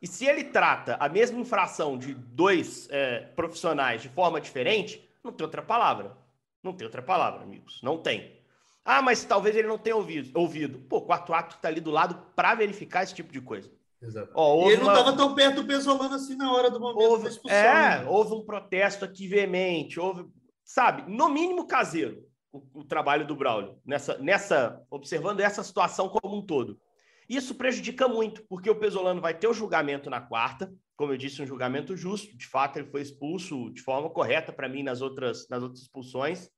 E 0.03 0.07
se 0.07 0.27
ele 0.27 0.45
trata 0.45 0.97
a 1.01 1.09
mesma 1.09 1.41
infração 1.41 1.97
de 1.97 2.13
dois 2.13 2.87
é, 2.91 3.21
profissionais 3.35 4.03
de 4.03 4.11
forma 4.11 4.39
diferente, 4.39 5.09
não 5.25 5.33
tem 5.33 5.45
outra 5.45 5.63
palavra. 5.63 6.17
Não 6.63 6.75
tem 6.75 6.85
outra 6.85 7.01
palavra, 7.01 7.43
amigos. 7.43 7.81
Não 7.83 7.97
tem. 7.97 8.40
Ah, 8.85 9.03
mas 9.03 9.25
talvez 9.25 9.55
ele 9.57 9.69
não 9.69 9.79
tenha 9.79 9.97
ouvido. 9.97 10.31
ouvido. 10.39 10.79
Pô, 10.89 10.99
o 10.99 11.03
quarto 11.03 11.33
árbitro 11.33 11.57
está 11.57 11.69
ali 11.69 11.81
do 11.81 11.91
lado 11.91 12.21
para 12.35 12.55
verificar 12.55 13.03
esse 13.03 13.15
tipo 13.15 13.33
de 13.33 13.41
coisa. 13.41 13.71
Exato. 14.03 14.33
Ó, 14.35 14.55
houve 14.55 14.73
ele 14.73 14.77
não 14.83 14.89
uma- 14.89 14.99
estava 14.99 15.17
tão 15.17 15.35
perto 15.35 15.57
do 15.63 15.67
Pesolano 15.67 16.15
assim 16.15 16.35
na 16.35 16.51
hora 16.53 16.71
do 16.71 16.81
momento 16.81 16.99
da 16.99 17.05
houve, 17.05 17.29
expulsão. 17.29 17.59
é, 17.59 17.99
né? 18.01 18.07
houve 18.09 18.33
um 18.35 18.45
protesto 18.45 19.05
aqui 19.05 19.29
veemente, 19.29 20.01
houve, 20.01 20.25
sabe, 20.65 21.03
no 21.11 21.29
mínimo 21.29 21.67
caseiro, 21.67 22.25
o, 22.51 22.63
o 22.81 22.85
trabalho 22.85 23.27
do 23.27 23.37
Braulio, 23.37 23.79
nessa, 23.85 24.17
nessa, 24.17 24.83
observando 24.91 25.41
essa 25.41 25.63
situação 25.63 26.09
como 26.09 26.39
um 26.39 26.43
todo. 26.45 26.81
Isso 27.29 27.55
prejudica 27.55 28.09
muito, 28.09 28.43
porque 28.49 28.71
o 28.71 28.75
Pesolano 28.75 29.21
vai 29.21 29.35
ter 29.35 29.47
o 29.47 29.53
julgamento 29.55 30.09
na 30.09 30.21
quarta, 30.21 30.73
como 30.97 31.13
eu 31.13 31.19
disse, 31.19 31.43
um 31.43 31.47
julgamento 31.47 31.95
justo, 31.95 32.35
de 32.37 32.47
fato 32.47 32.79
ele 32.79 32.91
foi 32.91 33.03
expulso 33.03 33.71
de 33.71 33.83
forma 33.83 34.09
correta 34.09 34.51
para 34.53 34.69
mim 34.69 34.83
nas 34.83 35.03
outras, 35.03 35.47
nas 35.51 35.63
outras 35.63 35.83
expulsões. 35.83 36.51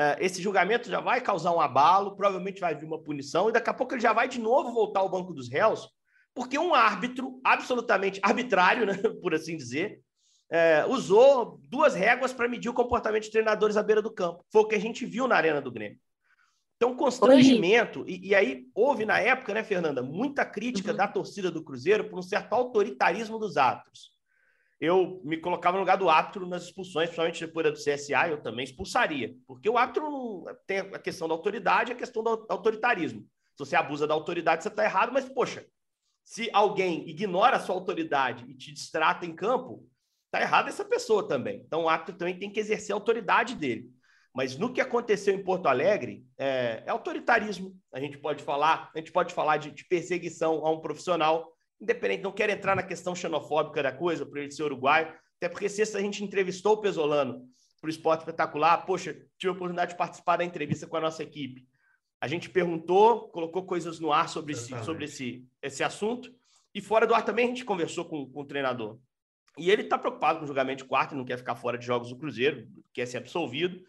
É, 0.00 0.16
esse 0.20 0.40
julgamento 0.40 0.88
já 0.88 1.00
vai 1.00 1.20
causar 1.20 1.50
um 1.50 1.60
abalo, 1.60 2.14
provavelmente 2.14 2.60
vai 2.60 2.72
vir 2.72 2.86
uma 2.86 3.02
punição, 3.02 3.48
e 3.48 3.52
daqui 3.52 3.68
a 3.68 3.74
pouco 3.74 3.94
ele 3.94 4.00
já 4.00 4.12
vai 4.12 4.28
de 4.28 4.38
novo 4.38 4.72
voltar 4.72 5.00
ao 5.00 5.08
banco 5.08 5.34
dos 5.34 5.48
réus, 5.50 5.88
porque 6.32 6.56
um 6.56 6.72
árbitro 6.72 7.40
absolutamente 7.42 8.20
arbitrário, 8.22 8.86
né, 8.86 8.94
por 9.20 9.34
assim 9.34 9.56
dizer, 9.56 10.00
é, 10.48 10.86
usou 10.86 11.58
duas 11.64 11.96
réguas 11.96 12.32
para 12.32 12.46
medir 12.48 12.68
o 12.68 12.74
comportamento 12.74 13.24
de 13.24 13.30
treinadores 13.32 13.76
à 13.76 13.82
beira 13.82 14.00
do 14.00 14.14
campo. 14.14 14.44
Foi 14.52 14.62
o 14.62 14.68
que 14.68 14.76
a 14.76 14.80
gente 14.80 15.04
viu 15.04 15.26
na 15.26 15.34
Arena 15.34 15.60
do 15.60 15.72
Grêmio. 15.72 15.98
Então, 16.76 16.94
constrangimento, 16.94 18.04
e, 18.06 18.28
e 18.28 18.34
aí 18.36 18.68
houve 18.72 19.04
na 19.04 19.18
época, 19.18 19.52
né, 19.52 19.64
Fernanda, 19.64 20.00
muita 20.00 20.44
crítica 20.44 20.92
Uhum. 20.92 20.96
da 20.96 21.08
torcida 21.08 21.50
do 21.50 21.64
Cruzeiro 21.64 22.08
por 22.08 22.20
um 22.20 22.22
certo 22.22 22.52
autoritarismo 22.52 23.36
dos 23.36 23.56
árbitros. 23.56 24.16
Eu 24.80 25.20
me 25.24 25.36
colocava 25.36 25.76
no 25.76 25.82
lugar 25.82 25.96
do 25.96 26.08
árbitro 26.08 26.46
nas 26.46 26.64
expulsões, 26.64 27.08
principalmente 27.08 27.44
depois 27.44 27.66
do 27.66 27.72
CSA, 27.72 28.28
eu 28.28 28.40
também 28.40 28.64
expulsaria, 28.64 29.34
porque 29.46 29.68
o 29.68 29.76
árbitro 29.76 30.08
não 30.08 30.44
tem 30.66 30.78
a 30.78 30.98
questão 30.98 31.26
da 31.26 31.34
autoridade 31.34 31.90
e 31.90 31.94
a 31.94 31.96
questão 31.96 32.22
do 32.22 32.46
autoritarismo. 32.48 33.20
Se 33.56 33.58
você 33.58 33.74
abusa 33.74 34.06
da 34.06 34.14
autoridade, 34.14 34.62
você 34.62 34.68
está 34.68 34.84
errado, 34.84 35.12
mas, 35.12 35.28
poxa, 35.28 35.66
se 36.22 36.48
alguém 36.52 37.08
ignora 37.08 37.56
a 37.56 37.60
sua 37.60 37.74
autoridade 37.74 38.44
e 38.48 38.54
te 38.54 38.72
distrata 38.72 39.26
em 39.26 39.34
campo, 39.34 39.84
tá 40.30 40.40
errado 40.40 40.68
essa 40.68 40.84
pessoa 40.84 41.26
também. 41.26 41.62
Então 41.66 41.84
o 41.84 41.88
árbitro 41.88 42.16
também 42.16 42.38
tem 42.38 42.52
que 42.52 42.60
exercer 42.60 42.92
a 42.92 42.96
autoridade 42.96 43.54
dele. 43.54 43.90
Mas 44.34 44.56
no 44.56 44.72
que 44.72 44.80
aconteceu 44.80 45.34
em 45.34 45.42
Porto 45.42 45.66
Alegre, 45.66 46.24
é, 46.38 46.84
é 46.86 46.90
autoritarismo. 46.90 47.74
A 47.92 47.98
gente 47.98 48.18
pode 48.18 48.44
falar, 48.44 48.90
a 48.94 48.98
gente 48.98 49.10
pode 49.10 49.34
falar 49.34 49.56
de, 49.56 49.70
de 49.70 49.84
perseguição 49.86 50.64
a 50.64 50.70
um 50.70 50.80
profissional, 50.80 51.52
independente, 51.80 52.22
não 52.22 52.32
quero 52.32 52.52
entrar 52.52 52.74
na 52.74 52.82
questão 52.82 53.14
xenofóbica 53.14 53.82
da 53.82 53.92
coisa, 53.92 54.26
por 54.26 54.38
ele 54.38 54.50
ser 54.50 54.64
uruguaio, 54.64 55.12
até 55.36 55.48
porque 55.48 55.68
se 55.68 55.82
a 55.96 56.00
gente 56.00 56.24
entrevistou 56.24 56.74
o 56.74 56.80
Pesolano 56.80 57.48
para 57.80 57.88
o 57.88 57.90
Esporte 57.90 58.20
Espetacular, 58.20 58.84
poxa, 58.84 59.14
tive 59.38 59.50
a 59.50 59.52
oportunidade 59.52 59.92
de 59.92 59.98
participar 59.98 60.36
da 60.36 60.44
entrevista 60.44 60.86
com 60.86 60.96
a 60.96 61.00
nossa 61.00 61.22
equipe. 61.22 61.66
A 62.20 62.26
gente 62.26 62.50
perguntou, 62.50 63.28
colocou 63.28 63.64
coisas 63.64 64.00
no 64.00 64.12
ar 64.12 64.28
sobre, 64.28 64.52
esse, 64.52 64.76
sobre 64.84 65.04
esse, 65.04 65.46
esse 65.62 65.84
assunto, 65.84 66.34
e 66.74 66.80
fora 66.80 67.06
do 67.06 67.14
ar 67.14 67.24
também 67.24 67.44
a 67.44 67.48
gente 67.48 67.64
conversou 67.64 68.04
com, 68.04 68.28
com 68.28 68.40
o 68.40 68.44
treinador. 68.44 68.98
E 69.56 69.70
ele 69.70 69.82
está 69.82 69.96
preocupado 69.96 70.38
com 70.38 70.44
o 70.44 70.46
julgamento 70.46 70.82
de 70.82 70.88
quarto, 70.88 71.14
não 71.14 71.24
quer 71.24 71.38
ficar 71.38 71.56
fora 71.56 71.78
de 71.78 71.86
jogos 71.86 72.08
do 72.08 72.16
Cruzeiro, 72.16 72.68
quer 72.92 73.06
ser 73.06 73.18
absolvido. 73.18 73.80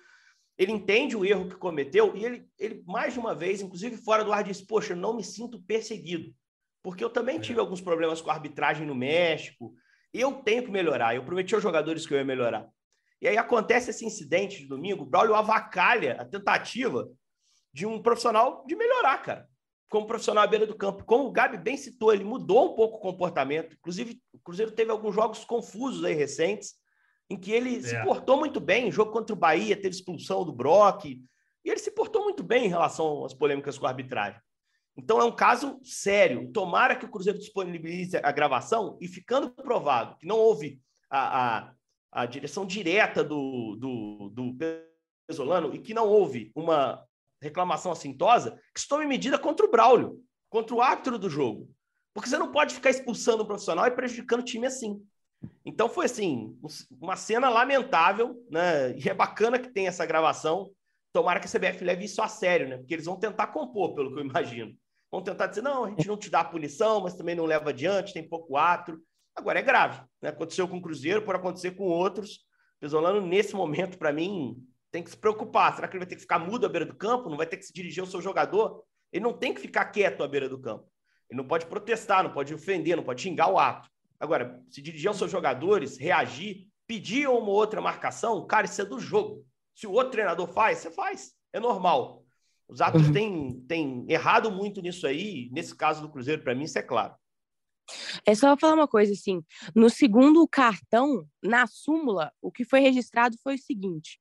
Ele 0.58 0.72
entende 0.72 1.16
o 1.16 1.26
erro 1.26 1.48
que 1.48 1.56
cometeu 1.56 2.16
e 2.16 2.26
ele, 2.26 2.48
ele 2.58 2.84
mais 2.86 3.14
de 3.14 3.20
uma 3.20 3.34
vez, 3.34 3.62
inclusive 3.62 3.98
fora 3.98 4.24
do 4.24 4.34
ar, 4.34 4.44
disse: 4.44 4.66
Poxa, 4.66 4.94
eu 4.94 4.98
não 4.98 5.16
me 5.16 5.24
sinto 5.24 5.62
perseguido, 5.62 6.34
porque 6.82 7.04
eu 7.04 7.10
também 7.10 7.40
tive 7.40 7.60
alguns 7.60 7.82
problemas 7.82 8.22
com 8.22 8.30
a 8.30 8.34
arbitragem 8.34 8.86
no 8.86 8.96
México. 8.96 9.74
Eu 10.14 10.34
tenho 10.44 10.64
que 10.64 10.72
melhorar. 10.72 11.16
Eu 11.16 11.24
prometi 11.24 11.54
aos 11.54 11.64
jogadores 11.64 12.06
que 12.06 12.14
eu 12.14 12.18
ia 12.18 12.24
melhorar. 12.26 12.68
E 13.22 13.28
aí 13.28 13.38
acontece 13.38 13.90
esse 13.90 14.06
incidente 14.06 14.60
de 14.60 14.68
domingo, 14.68 15.04
o 15.04 15.06
Braulio 15.06 15.36
avacalha 15.36 16.14
a 16.22 16.26
tentativa 16.26 17.08
de 17.74 17.86
um 17.86 18.02
profissional 18.02 18.64
de 18.66 18.76
melhorar, 18.76 19.18
cara. 19.22 19.48
Como 19.90 20.08
profissional 20.08 20.44
à 20.44 20.48
beira 20.48 20.66
do 20.66 20.76
campo. 20.76 21.04
Como 21.04 21.26
o 21.26 21.32
Gabi 21.32 21.58
bem 21.58 21.76
citou, 21.76 22.14
ele 22.14 22.24
mudou 22.24 22.72
um 22.72 22.76
pouco 22.76 22.98
o 22.98 23.02
comportamento. 23.02 23.76
Inclusive, 23.76 24.22
o 24.32 24.40
Cruzeiro 24.40 24.72
teve 24.72 24.92
alguns 24.92 25.14
jogos 25.14 25.44
confusos 25.44 26.04
aí 26.06 26.14
recentes, 26.14 26.76
em 27.30 27.36
que 27.38 27.52
ele 27.52 27.82
se 27.82 27.96
É. 27.96 28.04
portou 28.04 28.38
muito 28.38 28.60
bem. 28.60 28.92
Jogo 28.92 29.12
contra 29.12 29.34
o 29.34 29.40
Bahia, 29.40 29.76
teve 29.76 29.90
expulsão 29.90 30.46
do 30.46 30.54
Brock. 30.54 31.06
E 31.06 31.70
ele 31.70 31.80
se 31.80 31.92
portou 31.92 32.24
muito 32.24 32.42
bem 32.42 32.66
em 32.66 32.70
relação 32.70 33.26
às 33.26 33.34
polêmicas 33.34 33.78
com 33.78 33.86
a 33.86 33.90
arbitragem. 33.90 34.40
Então 35.00 35.20
é 35.22 35.24
um 35.24 35.32
caso 35.32 35.80
sério. 35.82 36.52
Tomara 36.52 36.94
que 36.94 37.06
o 37.06 37.10
Cruzeiro 37.10 37.40
disponibilize 37.40 38.18
a 38.18 38.32
gravação 38.34 38.98
e 39.00 39.08
ficando 39.08 39.50
provado 39.50 40.18
que 40.18 40.28
não 40.28 40.38
houve 40.38 40.82
a, 41.10 41.60
a, 41.60 41.74
a 42.12 42.26
direção 42.26 42.66
direta 42.66 43.24
do, 43.24 43.78
do, 43.78 44.30
do 44.30 44.58
Pesolano 45.26 45.74
e 45.74 45.80
que 45.80 45.94
não 45.94 46.06
houve 46.06 46.52
uma 46.54 47.02
reclamação 47.42 47.94
assintosa, 47.94 48.60
que 48.76 48.82
se 48.82 48.88
tome 48.90 49.06
medida 49.06 49.40
contra 49.40 49.66
o 49.66 49.72
Braulio, 49.72 50.22
contra 50.50 50.76
o 50.76 50.82
árbitro 50.82 51.18
do 51.18 51.30
jogo. 51.30 51.70
Porque 52.14 52.28
você 52.28 52.38
não 52.38 52.52
pode 52.52 52.76
ficar 52.76 52.90
expulsando 52.90 53.44
um 53.44 53.48
profissional 53.48 53.88
e 53.88 53.92
prejudicando 53.92 54.42
o 54.42 54.46
time 54.46 54.68
assim. 54.68 55.02
Então 55.64 55.88
foi 55.88 56.08
assim, 56.08 56.60
uma 57.00 57.16
cena 57.16 57.48
lamentável, 57.48 58.36
né? 58.52 58.98
E 58.98 59.08
é 59.08 59.14
bacana 59.14 59.58
que 59.58 59.72
tem 59.72 59.88
essa 59.88 60.06
gravação. 60.06 60.70
Tomara 61.14 61.40
que 61.40 61.48
a 61.48 61.50
CBF 61.50 61.86
leve 61.86 62.04
isso 62.04 62.22
a 62.22 62.28
sério, 62.28 62.68
né? 62.68 62.78
Porque 62.78 62.94
eles 62.94 63.06
vão 63.06 63.18
tentar 63.18 63.48
compor, 63.48 63.96
pelo 63.96 64.14
que 64.14 64.20
eu 64.20 64.26
imagino. 64.26 64.76
Vão 65.12 65.22
tentar 65.22 65.48
dizer, 65.48 65.62
não, 65.62 65.86
a 65.86 65.90
gente 65.90 66.08
não 66.08 66.18
te 66.18 66.30
dá 66.30 66.42
a 66.42 66.46
punição, 66.46 67.02
mas 67.02 67.16
também 67.16 67.36
não 67.36 67.46
leva 67.46 67.70
adiante, 67.70 68.14
tem 68.14 68.28
pouco 68.28 68.56
árbitro. 68.56 69.02
Agora 69.36 69.60
é 69.60 69.62
grave, 69.62 70.02
né? 70.22 70.30
Aconteceu 70.30 70.68
com 70.68 70.78
o 70.78 70.82
Cruzeiro, 70.82 71.24
pode 71.24 71.40
acontecer 71.40 71.72
com 71.72 71.86
outros. 71.86 72.46
Pesolano, 72.80 73.26
nesse 73.26 73.56
momento, 73.56 73.98
para 73.98 74.14
mim, 74.14 74.56
tem 74.92 75.04
que 75.04 75.10
se 75.10 75.18
preocupar. 75.18 75.76
Será 75.76 75.88
que 75.88 75.96
ele 75.96 76.04
vai 76.04 76.10
ter 76.10 76.16
que 76.16 76.22
ficar 76.22 76.40
mudo 76.40 76.66
à 76.66 76.70
beira 76.70 76.86
do 76.86 76.96
campo? 76.96 77.30
Não 77.30 77.38
vai 77.38 77.48
ter 77.48 77.58
que 77.58 77.64
se 77.64 77.74
dirigir 77.74 78.02
ao 78.02 78.08
seu 78.08 78.22
jogador? 78.22 78.84
Ele 79.12 79.24
não 79.24 79.34
tem 79.34 79.54
que 79.54 79.62
ficar 79.62 79.86
quieto 79.86 80.24
à 80.24 80.28
beira 80.28 80.48
do 80.48 80.60
campo. 80.60 80.88
Ele 81.30 81.38
não 81.38 81.48
pode 81.48 81.66
protestar, 81.66 82.24
não 82.24 82.32
pode 82.32 82.54
ofender, 82.54 82.96
não 82.96 83.04
pode 83.04 83.22
xingar 83.22 83.50
o 83.50 83.58
árbitro. 83.58 83.92
Agora, 84.20 84.62
se 84.70 84.82
dirigir 84.82 85.08
aos 85.08 85.18
seus 85.18 85.32
jogadores, 85.32 85.98
reagir, 85.98 86.68
pedir 86.86 87.28
uma 87.30 87.50
outra 87.50 87.80
marcação, 87.80 88.46
cara, 88.46 88.66
isso 88.66 88.82
é 88.82 88.86
do 88.86 89.00
jogo. 89.00 89.46
Se 89.76 89.88
o 89.88 89.92
outro 89.92 90.12
treinador 90.12 90.48
faz, 90.48 90.80
você 90.80 90.92
faz. 90.92 91.34
É 91.54 91.60
normal. 91.60 92.24
Os 92.70 92.82
árbitros 92.82 93.12
têm, 93.12 93.62
têm 93.68 94.06
errado 94.08 94.52
muito 94.52 94.80
nisso 94.82 95.08
aí. 95.08 95.50
Nesse 95.52 95.76
caso 95.76 96.02
do 96.02 96.10
Cruzeiro, 96.10 96.44
para 96.44 96.54
mim, 96.54 96.66
isso 96.66 96.78
é 96.78 96.84
claro. 96.84 97.16
É 98.24 98.36
só 98.36 98.56
falar 98.56 98.76
uma 98.76 98.88
coisa 98.88 99.12
assim: 99.12 99.44
no 99.76 99.90
segundo 99.90 100.48
cartão, 100.48 101.28
na 101.42 101.66
súmula, 101.66 102.32
o 102.40 102.52
que 102.52 102.64
foi 102.64 102.80
registrado 102.80 103.36
foi 103.42 103.56
o 103.56 103.60
seguinte: 103.60 104.20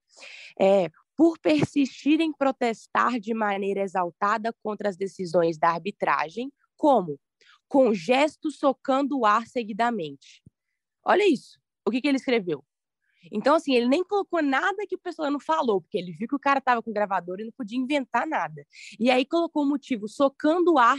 é, 0.59 0.91
por 1.15 1.39
persistir 1.39 2.21
em 2.21 2.33
protestar 2.33 3.21
de 3.21 3.35
maneira 3.35 3.83
exaltada 3.83 4.55
contra 4.63 4.89
as 4.89 4.97
decisões 4.97 5.59
da 5.59 5.69
arbitragem, 5.71 6.51
como 6.77 7.21
com 7.69 7.93
gestos 7.93 8.59
socando 8.59 9.19
o 9.19 9.27
ar 9.27 9.47
seguidamente. 9.47 10.43
Olha 11.05 11.29
isso. 11.31 11.61
O 11.87 11.91
que, 11.91 12.01
que 12.01 12.09
ele 12.09 12.17
escreveu? 12.17 12.65
Então, 13.33 13.55
assim, 13.55 13.75
ele 13.75 13.89
nem 13.89 14.05
colocou 14.05 14.43
nada 14.43 14.87
que 14.89 14.95
o 14.97 14.99
pessoal 15.01 15.31
não 15.31 15.41
falou, 15.41 15.81
porque 15.81 15.99
ele 15.99 16.13
viu 16.13 16.29
que 16.29 16.37
o 16.37 16.39
cara 16.39 16.59
estava 16.59 16.83
com 16.83 16.93
gravador 16.93 17.41
e 17.41 17.45
não 17.45 17.53
podia 17.53 17.79
inventar 17.79 18.27
nada. 18.27 18.65
E 18.99 19.11
aí 19.11 19.25
colocou 19.25 19.65
o 19.65 19.69
motivo 19.69 20.09
socando 20.09 20.75
o 20.75 20.79
ar 20.79 20.99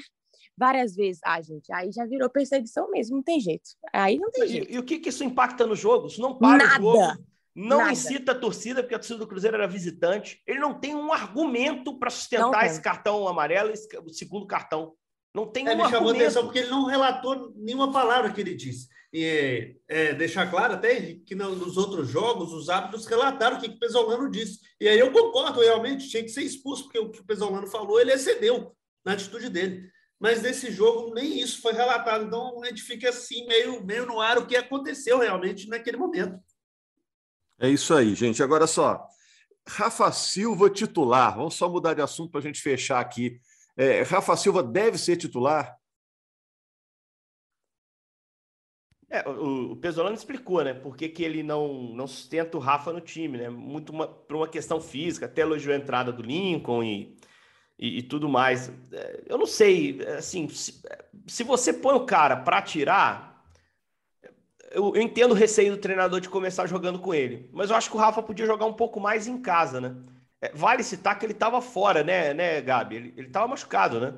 várias 0.58 0.96
vezes. 0.96 1.22
Ah, 1.24 1.42
gente, 1.42 1.72
aí 1.74 1.92
já 1.92 2.06
virou 2.06 2.30
perseguição 2.30 2.90
mesmo, 2.92 3.16
não 3.18 3.24
tem 3.24 3.40
jeito. 3.40 3.70
Aí 3.94 4.18
não 4.18 4.30
tem 4.32 4.44
e, 4.44 4.48
jeito. 4.48 4.72
E, 4.72 4.78
o 4.80 4.84
que, 4.84 5.00
que 5.00 5.10
isso 5.10 5.24
impacta 5.24 5.66
no 5.66 5.76
jogo? 5.76 6.08
Isso 6.08 6.22
não 6.22 6.38
para 6.38 6.66
Nada. 6.66 6.84
o 6.84 6.96
jogo. 6.96 7.26
Não 7.56 7.78
Nada. 7.80 7.92
incita 7.92 8.32
a 8.34 8.36
torcida, 8.36 8.82
porque 8.84 8.96
a 8.96 9.00
torcida 9.00 9.20
do 9.20 9.28
Cruzeiro 9.28 9.56
era 9.58 9.68
visitante. 9.68 10.42
Ele 10.46 10.60
não 10.60 10.74
tem 10.80 10.96
um 10.96 11.12
argumento 11.12 11.98
para 11.98 12.10
sustentar 12.10 12.66
esse 12.66 12.82
cartão 12.82 13.28
amarelo, 13.28 13.72
esse, 13.72 13.88
o 13.98 14.10
segundo 14.14 14.46
cartão. 14.46 14.94
Não 15.34 15.46
tem 15.48 15.68
É, 15.68 15.74
um 15.74 15.78
me 15.78 15.84
chamou 15.84 15.92
a 15.92 15.98
argumento. 15.98 16.22
atenção 16.22 16.44
porque 16.44 16.60
ele 16.60 16.70
não 16.70 16.86
relatou 16.86 17.54
nenhuma 17.56 17.92
palavra 17.92 18.32
que 18.32 18.40
ele 18.40 18.56
disse. 18.56 18.88
E 19.12 19.76
é, 19.88 20.14
deixar 20.14 20.50
claro 20.52 20.74
até 20.76 21.16
que 21.26 21.34
no- 21.34 21.56
nos 21.56 21.78
outros 21.78 22.08
jogos 22.10 22.54
os 22.54 22.70
árbitros 22.70 23.08
relataram 23.08 23.58
o 23.58 23.60
que, 23.60 23.68
que 23.70 23.76
o 23.76 23.80
Pesolano 23.80 24.30
disse. 24.30 24.60
E 24.80 24.88
aí 24.88 25.00
eu 25.00 25.12
concordo, 25.12 25.62
realmente 25.62 26.08
tinha 26.08 26.22
que 26.22 26.30
ser 26.30 26.44
expulso, 26.44 26.84
porque 26.84 27.00
o 27.00 27.10
que 27.10 27.20
o 27.20 27.26
Pesolano 27.26 27.66
falou, 27.68 28.00
ele 28.00 28.12
excedeu 28.14 28.76
na 29.04 29.14
atitude 29.14 29.50
dele. 29.50 29.90
Mas 30.20 30.42
nesse 30.42 30.70
jogo 30.72 31.14
nem 31.14 31.40
isso 31.40 31.62
foi 31.62 31.74
relatado. 31.74 32.26
Então 32.26 32.62
a 32.62 32.68
gente 32.68 32.84
fica 32.84 33.10
assim, 33.10 33.48
meio, 33.48 33.84
meio 33.84 34.06
no 34.06 34.20
ar 34.20 34.38
o 34.38 34.46
que 34.46 34.56
aconteceu 34.56 35.18
realmente 35.18 35.68
naquele 35.68 35.98
momento. 35.98 36.38
É 37.60 37.70
isso 37.70 37.94
aí, 37.94 38.14
gente. 38.14 38.44
Agora 38.44 38.68
só, 38.68 39.04
Rafa 39.68 40.12
Silva 40.12 40.70
titular. 40.70 41.36
Vamos 41.36 41.56
só 41.56 41.68
mudar 41.68 41.94
de 41.94 42.02
assunto 42.02 42.32
para 42.32 42.42
a 42.42 42.44
gente 42.44 42.62
fechar 42.62 43.00
aqui. 43.00 43.40
É, 43.76 44.02
Rafa 44.04 44.36
Silva 44.36 44.62
deve 44.62 44.98
ser 44.98 45.16
titular? 45.16 45.79
É, 49.10 49.28
o, 49.28 49.72
o 49.72 49.76
Pesolano 49.78 50.16
explicou, 50.16 50.64
né? 50.64 50.74
Por 50.74 50.96
que, 50.96 51.10
que 51.10 51.24
ele 51.24 51.42
não, 51.42 51.74
não 51.94 52.06
sustenta 52.08 52.58
o 52.58 52.60
Rafa 52.60 52.94
no 52.94 53.02
time, 53.02 53.38
né? 53.38 53.50
Muito 53.50 53.92
uma, 53.92 54.08
por 54.08 54.36
uma 54.36 54.48
questão 54.48 54.80
física, 54.80 55.26
até 55.26 55.42
elogiou 55.42 55.74
a 55.74 55.78
entrada 55.78 56.12
do 56.12 56.22
Lincoln 56.22 56.84
e, 56.84 57.18
e, 57.80 58.00
e 58.00 58.04
tudo 58.04 58.30
mais. 58.30 58.70
É, 58.94 59.24
Eu 59.28 59.38
não 59.38 59.48
sei, 59.48 60.02
assim, 60.18 60.48
se, 60.50 60.82
se 61.28 61.44
você 61.44 61.74
põe 61.74 61.96
o 61.96 62.06
cara 62.06 62.38
para 62.38 62.62
tirar, 62.62 63.46
eu, 64.72 64.94
eu 64.96 65.02
entendo 65.02 65.32
o 65.32 65.36
receio 65.36 65.72
do 65.76 65.82
treinador 65.82 66.20
de 66.20 66.30
começar 66.30 66.68
jogando 66.68 67.00
com 67.00 67.14
ele, 67.14 67.50
mas 67.54 67.70
eu 67.70 67.76
acho 67.76 67.90
que 67.90 67.96
o 67.96 68.00
Rafa 68.00 68.22
podia 68.22 68.46
jogar 68.46 68.66
um 68.66 68.74
pouco 68.74 69.00
mais 69.00 69.28
em 69.28 69.42
casa, 69.42 69.82
né? 69.82 69.96
É, 70.42 70.52
vale 70.54 70.84
citar 70.84 71.18
que 71.18 71.26
ele 71.26 71.34
estava 71.34 71.62
fora, 71.62 72.04
né, 72.04 72.34
né, 72.34 72.62
Gabi? 72.62 72.96
Ele, 72.96 73.14
ele 73.18 73.30
tava 73.30 73.48
machucado, 73.48 74.00
né? 74.00 74.14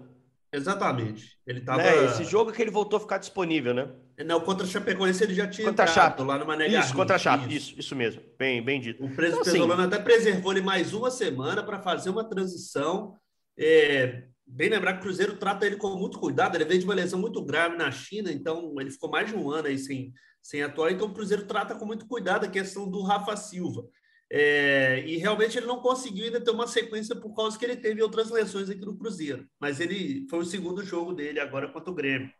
Exatamente. 0.54 1.38
Ele 1.48 1.60
estava. 1.60 1.82
Né? 1.82 2.06
Esse 2.06 2.24
jogo 2.26 2.52
que 2.52 2.62
ele 2.62 2.72
voltou 2.72 2.98
a 2.98 3.00
ficar 3.00 3.18
disponível, 3.18 3.74
né? 3.74 3.90
Não, 4.26 4.42
contra 4.42 4.66
a 4.66 4.70
Chapecoense 4.70 5.24
ele 5.24 5.34
já 5.34 5.48
tinha 5.48 5.68
Contra 5.68 5.88
Chape. 5.88 6.22
lá 6.24 6.38
no 6.38 6.46
Mané 6.46 6.66
Isso, 6.68 6.74
Garrincha, 6.76 6.94
contra 6.96 7.16
a 7.16 7.20
Chape, 7.20 7.46
isso. 7.56 7.72
isso, 7.72 7.80
isso 7.80 7.96
mesmo. 7.96 8.22
Bem, 8.38 8.62
bem 8.64 8.80
dito. 8.80 9.04
O 9.04 9.10
preso 9.16 9.40
Então, 9.40 9.72
assim- 9.72 9.82
até 9.84 9.98
preservou 9.98 10.52
ele 10.52 10.62
mais 10.62 10.94
uma 10.94 11.10
semana 11.10 11.64
para 11.64 11.82
fazer 11.82 12.10
uma 12.10 12.24
transição. 12.24 13.16
É, 13.58 14.24
bem 14.46 14.70
lembrar 14.70 14.94
que 14.94 15.00
o 15.00 15.04
Cruzeiro 15.04 15.38
trata 15.38 15.66
ele 15.66 15.78
com 15.78 15.96
muito 15.96 16.20
cuidado. 16.20 16.56
Ele 16.56 16.66
veio 16.66 16.80
de 16.80 16.86
uma 16.86 16.94
lesão 16.94 17.20
muito 17.20 17.44
grave 17.44 17.78
na 17.78 17.90
China, 17.90 18.32
então 18.32 18.76
ele 18.80 18.92
ficou 18.92 19.10
mais 19.10 19.30
de 19.30 19.36
um 19.36 19.50
ano 19.50 19.68
aí 19.70 19.78
sem, 19.78 20.14
sem 20.42 20.62
atuar. 20.62 20.92
Então 20.92 21.08
o 21.08 21.14
Cruzeiro 21.14 21.46
trata 21.46 21.74
com 21.76 21.86
muito 21.86 22.06
cuidado 22.06 22.46
a 22.46 22.50
questão 22.50 22.90
do 22.90 23.02
Rafa 23.02 23.36
Silva. 23.38 23.86
É, 24.34 25.04
e 25.06 25.18
realmente 25.18 25.58
ele 25.58 25.66
não 25.68 25.82
conseguiu 25.82 26.24
ainda 26.24 26.40
ter 26.40 26.52
uma 26.52 26.66
sequência 26.66 27.14
por 27.14 27.36
causa 27.36 27.60
que 27.60 27.66
ele 27.66 27.76
teve 27.76 28.02
outras 28.02 28.30
lesões 28.32 28.70
aqui 28.70 28.80
no 28.86 28.96
Cruzeiro. 28.96 29.46
Mas 29.60 29.82
ele 29.82 30.26
foi 30.30 30.40
o 30.40 30.46
segundo 30.46 30.86
jogo 30.86 31.12
dele 31.12 31.40
agora 31.40 31.68
contra 31.68 31.92
o 31.92 31.94
Grêmio. 31.94 32.32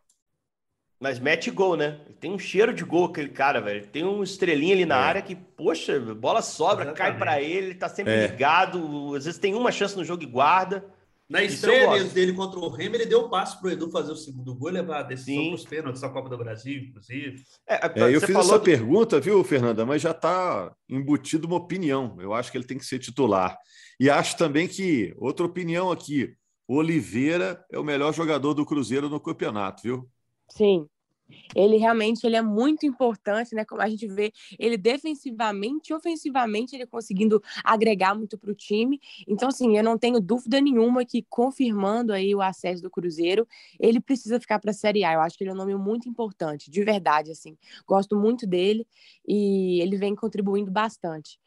Mas 0.98 1.18
mete 1.18 1.50
gol, 1.50 1.76
né? 1.76 2.00
Ele 2.06 2.14
tem 2.14 2.30
um 2.30 2.38
cheiro 2.38 2.72
de 2.72 2.82
gol, 2.84 3.06
aquele 3.06 3.28
cara, 3.28 3.60
velho. 3.60 3.86
Tem 3.88 4.04
um 4.04 4.22
estrelinha 4.22 4.72
ali 4.74 4.86
na 4.86 4.96
É. 4.96 5.02
área 5.02 5.22
que, 5.22 5.34
poxa, 5.34 5.98
bola 6.00 6.40
sobra, 6.40 6.92
cai 6.92 7.08
Exatamente. 7.10 7.18
pra 7.18 7.42
ele, 7.42 7.66
ele 7.66 7.74
tá 7.74 7.88
sempre 7.88 8.12
É. 8.14 8.26
ligado. 8.28 9.14
Às 9.14 9.24
vezes 9.26 9.38
tem 9.38 9.52
uma 9.54 9.72
chance 9.72 9.94
no 9.96 10.04
jogo 10.04 10.22
e 10.22 10.26
guarda. 10.26 10.84
Na 11.28 11.42
estreia 11.42 11.96
eu 11.96 12.08
dele 12.08 12.32
contra 12.34 12.58
o 12.58 12.68
Remy, 12.68 12.94
ele 12.96 13.06
deu 13.06 13.20
o 13.20 13.30
passo 13.30 13.58
para 13.58 13.68
o 13.68 13.70
Edu 13.72 13.90
fazer 13.90 14.12
o 14.12 14.16
segundo 14.16 14.54
gol 14.54 14.68
e 14.68 14.72
levar 14.72 14.98
a 14.98 15.02
decisão 15.02 15.46
para 15.46 15.54
os 15.54 15.64
pênaltis 15.64 16.00
da 16.02 16.08
Copa 16.10 16.28
do 16.28 16.36
Brasil, 16.36 16.82
inclusive. 16.82 17.42
É, 17.66 17.74
É, 17.86 18.14
eu 18.14 18.20
você 18.20 18.26
fiz 18.26 18.36
essa 18.36 18.58
do- 18.58 18.64
pergunta, 18.64 19.18
viu, 19.20 19.42
Fernanda? 19.42 19.86
Mas 19.86 20.02
já 20.02 20.10
está 20.10 20.74
embutido 20.88 21.46
uma 21.46 21.56
opinião. 21.56 22.16
Eu 22.20 22.34
acho 22.34 22.50
que 22.50 22.58
ele 22.58 22.66
tem 22.66 22.76
que 22.76 22.84
ser 22.84 22.98
titular. 22.98 23.56
E 23.98 24.10
acho 24.10 24.36
também 24.36 24.68
que, 24.68 25.14
outra 25.16 25.46
opinião 25.46 25.90
aqui, 25.90 26.34
Oliveira 26.68 27.64
é 27.70 27.78
o 27.78 27.84
melhor 27.84 28.12
jogador 28.12 28.52
do 28.54 28.66
Cruzeiro 28.66 29.08
no 29.08 29.20
campeonato, 29.20 29.82
viu? 29.82 30.08
Sim. 30.50 30.86
Ele 31.54 31.76
realmente 31.76 32.26
ele 32.26 32.36
é 32.36 32.42
muito 32.42 32.86
importante, 32.86 33.54
né? 33.54 33.64
Como 33.64 33.80
a 33.80 33.88
gente 33.88 34.06
vê, 34.06 34.32
ele 34.58 34.76
defensivamente 34.76 35.92
e 35.92 35.94
ofensivamente 35.94 36.74
ele 36.74 36.86
conseguindo 36.86 37.42
agregar 37.64 38.14
muito 38.14 38.38
para 38.38 38.50
o 38.50 38.54
time. 38.54 39.00
Então, 39.26 39.48
assim, 39.48 39.76
eu 39.76 39.84
não 39.84 39.98
tenho 39.98 40.20
dúvida 40.20 40.60
nenhuma 40.60 41.04
que 41.04 41.24
confirmando 41.28 42.12
aí 42.12 42.34
o 42.34 42.42
acesso 42.42 42.82
do 42.82 42.90
Cruzeiro, 42.90 43.46
ele 43.78 44.00
precisa 44.00 44.40
ficar 44.40 44.58
para 44.58 44.70
a 44.70 44.74
Série 44.74 45.04
A. 45.04 45.14
Eu 45.14 45.20
acho 45.20 45.36
que 45.36 45.44
ele 45.44 45.50
é 45.50 45.54
um 45.54 45.56
nome 45.56 45.74
muito 45.76 46.08
importante, 46.08 46.70
de 46.70 46.84
verdade, 46.84 47.30
assim. 47.30 47.56
Gosto 47.86 48.16
muito 48.16 48.46
dele 48.46 48.86
e 49.26 49.80
ele 49.80 49.96
vem 49.96 50.14
contribuindo 50.14 50.70
bastante. 50.70 51.41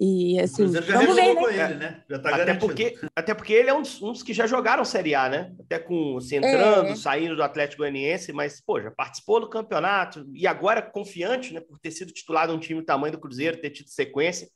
E 0.00 0.38
assim, 0.38 0.66
vamos 0.66 0.86
ver, 0.86 1.14
né? 1.14 1.34
com 1.34 1.48
ele, 1.48 1.74
né? 1.74 2.04
Já 2.08 2.16
está 2.16 2.28
Até 2.28 2.38
garantido. 2.38 2.66
porque, 2.66 2.98
até 3.16 3.34
porque 3.34 3.52
ele 3.52 3.68
é 3.68 3.74
um 3.74 3.82
dos, 3.82 4.00
um 4.00 4.12
dos 4.12 4.22
que 4.22 4.32
já 4.32 4.46
jogaram 4.46 4.84
Série 4.84 5.12
A, 5.14 5.28
né? 5.28 5.52
Até 5.58 5.78
com 5.80 6.20
se 6.20 6.36
entrando, 6.36 6.90
É. 6.90 6.94
saindo 6.94 7.34
do 7.34 7.42
Atlético 7.42 7.82
Goianiense, 7.82 8.32
mas, 8.32 8.60
pô, 8.60 8.80
já 8.80 8.92
participou 8.92 9.40
do 9.40 9.50
campeonato 9.50 10.24
e 10.32 10.46
agora 10.46 10.80
confiante, 10.80 11.52
né? 11.52 11.60
Por 11.60 11.80
ter 11.80 11.90
sido 11.90 12.12
titular 12.12 12.46
de 12.46 12.52
um 12.54 12.60
time 12.60 12.80
do 12.80 12.86
tamanho 12.86 13.12
do 13.12 13.20
Cruzeiro, 13.20 13.60
ter 13.60 13.70
tido 13.70 13.88
sequência. 13.88 14.48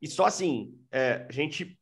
E 0.00 0.08
só 0.08 0.24
assim, 0.24 0.72
é, 0.90 1.26
a 1.28 1.32
gente. 1.32 1.78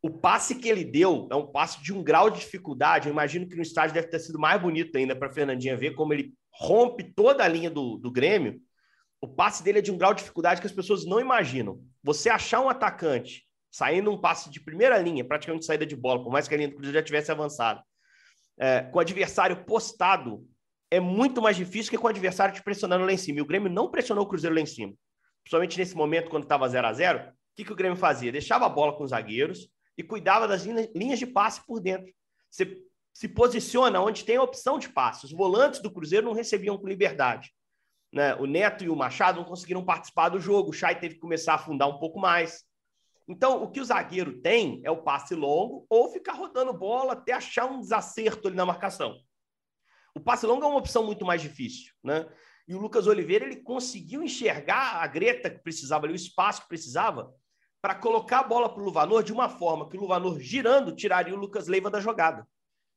O 0.00 0.08
passe 0.10 0.54
que 0.54 0.68
ele 0.68 0.84
deu 0.84 1.26
é 1.32 1.34
um 1.34 1.46
passe 1.48 1.82
de 1.82 1.92
um 1.92 2.04
grau 2.04 2.30
de 2.30 2.38
dificuldade. 2.38 3.08
Eu 3.08 3.12
imagino 3.12 3.48
que 3.48 3.56
no 3.56 3.62
estádio 3.62 3.94
deve 3.94 4.06
ter 4.06 4.20
sido 4.20 4.38
mais 4.38 4.62
bonito 4.62 4.96
ainda 4.96 5.16
para 5.16 5.32
Fernandinha 5.32 5.76
ver 5.76 5.96
como 5.96 6.12
ele 6.12 6.32
rompe 6.52 7.02
toda 7.02 7.42
a 7.42 7.48
linha 7.48 7.68
do, 7.68 7.96
do 7.96 8.12
Grêmio. 8.12 8.60
O 9.20 9.26
passe 9.26 9.62
dele 9.62 9.78
é 9.78 9.82
de 9.82 9.90
um 9.90 9.98
grau 9.98 10.14
de 10.14 10.20
dificuldade 10.22 10.60
que 10.60 10.66
as 10.66 10.72
pessoas 10.72 11.04
não 11.04 11.20
imaginam. 11.20 11.82
Você 12.02 12.28
achar 12.28 12.60
um 12.60 12.68
atacante 12.68 13.46
saindo 13.70 14.10
um 14.10 14.20
passe 14.20 14.50
de 14.50 14.60
primeira 14.60 14.98
linha, 14.98 15.24
praticamente 15.24 15.64
saída 15.64 15.84
de 15.84 15.94
bola, 15.96 16.22
por 16.22 16.32
mais 16.32 16.48
que 16.48 16.54
a 16.54 16.56
linha 16.56 16.68
do 16.68 16.74
Cruzeiro 16.74 16.98
já 16.98 17.02
tivesse 17.04 17.30
avançado, 17.30 17.82
é, 18.58 18.82
com 18.82 18.98
o 18.98 19.00
adversário 19.00 19.64
postado, 19.64 20.46
é 20.90 20.98
muito 20.98 21.42
mais 21.42 21.56
difícil 21.56 21.90
que 21.90 21.98
com 21.98 22.06
o 22.06 22.10
adversário 22.10 22.54
te 22.54 22.62
pressionando 22.62 23.04
lá 23.04 23.12
em 23.12 23.16
cima. 23.16 23.38
E 23.38 23.42
o 23.42 23.46
Grêmio 23.46 23.70
não 23.70 23.90
pressionou 23.90 24.24
o 24.24 24.28
Cruzeiro 24.28 24.54
lá 24.54 24.62
em 24.62 24.66
cima. 24.66 24.94
Principalmente 25.42 25.78
nesse 25.78 25.94
momento, 25.94 26.30
quando 26.30 26.44
estava 26.44 26.68
0 26.68 26.86
a 26.86 26.92
0 26.92 27.18
o 27.18 27.32
que, 27.56 27.64
que 27.64 27.72
o 27.72 27.76
Grêmio 27.76 27.96
fazia? 27.96 28.30
Deixava 28.30 28.66
a 28.66 28.68
bola 28.68 28.96
com 28.96 29.02
os 29.02 29.10
zagueiros 29.10 29.68
e 29.96 30.02
cuidava 30.02 30.46
das 30.46 30.64
linha- 30.64 30.88
linhas 30.94 31.18
de 31.18 31.26
passe 31.26 31.64
por 31.66 31.80
dentro. 31.80 32.12
Você 32.50 32.78
se 33.12 33.28
posiciona 33.28 34.00
onde 34.00 34.24
tem 34.24 34.36
a 34.36 34.42
opção 34.42 34.78
de 34.78 34.88
passe. 34.88 35.26
Os 35.26 35.32
volantes 35.32 35.80
do 35.80 35.90
Cruzeiro 35.90 36.26
não 36.26 36.32
recebiam 36.32 36.78
com 36.78 36.86
liberdade. 36.86 37.52
Né? 38.12 38.34
O 38.36 38.46
Neto 38.46 38.84
e 38.84 38.88
o 38.88 38.96
Machado 38.96 39.40
não 39.40 39.44
conseguiram 39.44 39.84
participar 39.84 40.30
do 40.30 40.40
jogo. 40.40 40.70
O 40.70 40.72
Chay 40.72 40.94
teve 40.94 41.14
que 41.14 41.20
começar 41.20 41.52
a 41.52 41.56
afundar 41.56 41.88
um 41.88 41.98
pouco 41.98 42.18
mais. 42.18 42.64
Então, 43.28 43.62
o 43.62 43.70
que 43.70 43.80
o 43.80 43.84
zagueiro 43.84 44.40
tem 44.40 44.80
é 44.84 44.90
o 44.90 45.02
passe 45.02 45.34
longo 45.34 45.86
ou 45.90 46.10
ficar 46.10 46.32
rodando 46.32 46.72
bola 46.72 47.12
até 47.12 47.32
achar 47.32 47.66
um 47.66 47.80
desacerto 47.80 48.48
ali 48.48 48.56
na 48.56 48.64
marcação. 48.64 49.20
O 50.14 50.20
passe 50.20 50.46
longo 50.46 50.64
é 50.64 50.66
uma 50.66 50.78
opção 50.78 51.04
muito 51.04 51.26
mais 51.26 51.42
difícil, 51.42 51.92
né? 52.02 52.26
E 52.66 52.74
o 52.74 52.78
Lucas 52.78 53.06
Oliveira 53.06 53.44
ele 53.44 53.62
conseguiu 53.62 54.22
enxergar 54.22 55.02
a 55.02 55.06
greta 55.06 55.50
que 55.50 55.62
precisava 55.62 56.06
ali, 56.06 56.14
o 56.14 56.16
espaço 56.16 56.62
que 56.62 56.68
precisava, 56.68 57.32
para 57.80 57.94
colocar 57.94 58.40
a 58.40 58.44
bola 58.44 58.68
para 58.68 58.82
o 58.82 58.84
Luvanor 58.84 59.22
de 59.22 59.32
uma 59.32 59.48
forma 59.48 59.88
que 59.88 59.96
o 59.96 60.00
Luvanor 60.00 60.38
girando 60.40 60.94
tiraria 60.94 61.34
o 61.34 61.38
Lucas 61.38 61.68
Leiva 61.68 61.90
da 61.90 62.00
jogada. 62.00 62.46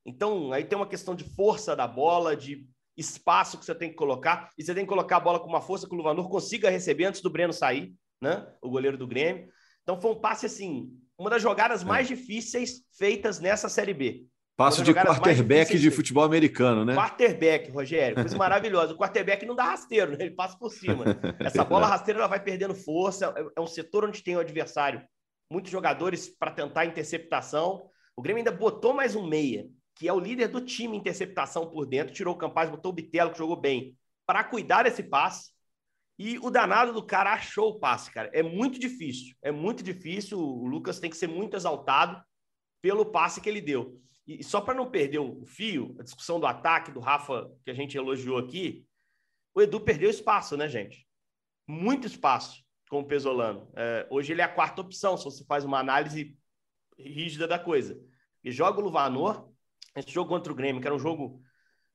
Então, 0.06 0.52
aí 0.52 0.64
tem 0.64 0.78
uma 0.78 0.88
questão 0.88 1.14
de 1.14 1.24
força 1.24 1.76
da 1.76 1.88
bola, 1.88 2.36
de 2.36 2.68
espaço 2.98 3.58
que 3.58 3.66
você 3.66 3.74
tem 3.76 3.90
que 3.90 3.96
colocar, 3.96 4.50
e 4.58 4.64
você 4.64 4.74
tem 4.74 4.84
que 4.84 4.90
colocar 4.90 5.18
a 5.18 5.20
bola 5.22 5.40
com 5.40 5.48
uma 5.48 5.62
força 5.62 5.88
que 5.88 5.94
o 5.94 5.98
Luvanor 5.98 6.30
consiga 6.30 6.70
receber 6.70 7.06
antes 7.06 7.22
do 7.22 7.30
Breno 7.30 7.54
sair, 7.54 7.94
né? 8.22 8.46
O 8.62 8.70
goleiro 8.70 8.98
do 8.98 9.08
Grêmio. 9.08 9.48
Então 9.84 10.00
foi 10.00 10.12
um 10.12 10.20
passe 10.20 10.46
assim, 10.46 10.90
uma 11.18 11.30
das 11.30 11.42
jogadas 11.42 11.84
mais 11.84 12.08
difíceis 12.08 12.84
feitas 12.98 13.40
nessa 13.40 13.68
Série 13.70 13.94
B. 13.94 14.26
Passo 14.58 14.84
de 14.84 14.94
quarterback 14.94 15.80
de- 15.80 15.90
futebol 15.90 16.24
americano, 16.24 16.86
né? 16.86 16.94
Quarterback, 16.94 17.72
Rogério, 17.72 18.16
coisa 18.18 18.38
maravilhosa. 18.38 18.94
O 18.94 18.98
quarterback 18.98 19.44
não 19.46 19.56
dá 19.56 19.64
rasteiro, 19.64 20.12
né? 20.12 20.18
ele 20.22 20.36
passa 20.36 20.56
por 20.60 20.70
cima. 20.72 21.04
Essa 21.40 21.64
bola 21.64 21.88
rasteira 21.88 22.20
ela 22.20 22.28
vai 22.28 22.40
perdendo 22.44 22.76
força. 22.76 23.34
É- 23.36 23.46
É 23.58 23.62
um 23.62 23.66
setor 23.66 24.06
onde 24.06 24.22
tem 24.22 24.36
o 24.36 24.40
adversário, 24.40 25.02
muitos 25.52 25.72
jogadores 25.72 26.28
para 26.38 26.52
tentar 26.52 26.86
interceptação. 26.86 27.90
O 28.16 28.22
Grêmio 28.22 28.40
ainda 28.42 28.52
botou 28.52 28.94
mais 28.94 29.16
um 29.16 29.26
meia. 29.26 29.66
Que 29.96 30.08
é 30.08 30.14
o 30.14 30.20
líder 30.20 30.48
do 30.48 30.62
time 30.62 30.98
interceptação 30.98 31.70
por 31.70 31.86
dentro, 31.86 32.14
tirou 32.14 32.34
o 32.34 32.38
Campaz, 32.38 32.70
botou 32.70 32.92
o 32.92 32.96
Bitelo, 32.96 33.32
que 33.32 33.38
jogou 33.38 33.56
bem, 33.56 33.98
para 34.26 34.44
cuidar 34.44 34.84
desse 34.84 35.04
passe. 35.04 35.52
E 36.18 36.38
o 36.40 36.50
danado 36.50 36.94
do 36.94 37.06
cara 37.06 37.34
achou 37.34 37.70
o 37.70 37.80
passe, 37.80 38.12
cara. 38.12 38.30
É 38.34 38.44
muito 38.44 38.80
difícil. 38.80 39.36
É 39.42 39.52
muito 39.52 39.84
difícil. 39.84 40.40
O 40.40 40.68
Lucas 40.68 41.00
tem 41.00 41.10
que 41.10 41.18
ser 41.18 41.28
muito 41.28 41.56
exaltado 41.56 42.22
pelo 42.82 43.06
passe 43.06 43.42
que 43.42 43.50
ele 43.50 43.62
deu. 43.62 44.00
E 44.28 44.44
só 44.44 44.62
para 44.62 44.74
não 44.74 44.90
perder 44.90 45.20
o 45.20 45.46
fio, 45.46 45.96
a 46.00 46.04
discussão 46.04 46.40
do 46.40 46.46
ataque 46.46 46.92
do 46.92 47.00
Rafa, 47.00 47.52
que 47.64 47.72
a 47.72 47.74
gente 47.74 47.98
elogiou 47.98 48.38
aqui, 48.38 48.86
o 49.54 49.62
Edu 49.62 49.82
perdeu 49.82 50.10
espaço, 50.10 50.56
né, 50.56 50.70
gente? 50.70 51.08
Muito 51.68 52.08
espaço 52.08 52.64
com 52.90 53.00
o 53.00 53.06
Pesolano. 53.06 53.72
É, 53.76 54.08
hoje 54.10 54.32
ele 54.32 54.42
é 54.42 54.46
a 54.46 54.54
quarta 54.54 54.82
opção, 54.82 55.18
se 55.18 55.26
você 55.26 55.44
faz 55.46 55.66
uma 55.66 55.80
análise 55.80 56.38
rígida 56.98 57.48
da 57.48 57.60
coisa. 57.60 58.00
E 58.44 58.52
joga 58.52 58.80
o 58.80 58.84
Luvanor, 58.84 59.51
esse 59.96 60.12
jogo 60.12 60.30
contra 60.30 60.52
o 60.52 60.56
Grêmio, 60.56 60.82
que 60.82 60.88
era 60.88 60.96
um 60.96 61.00
jogo 61.00 61.42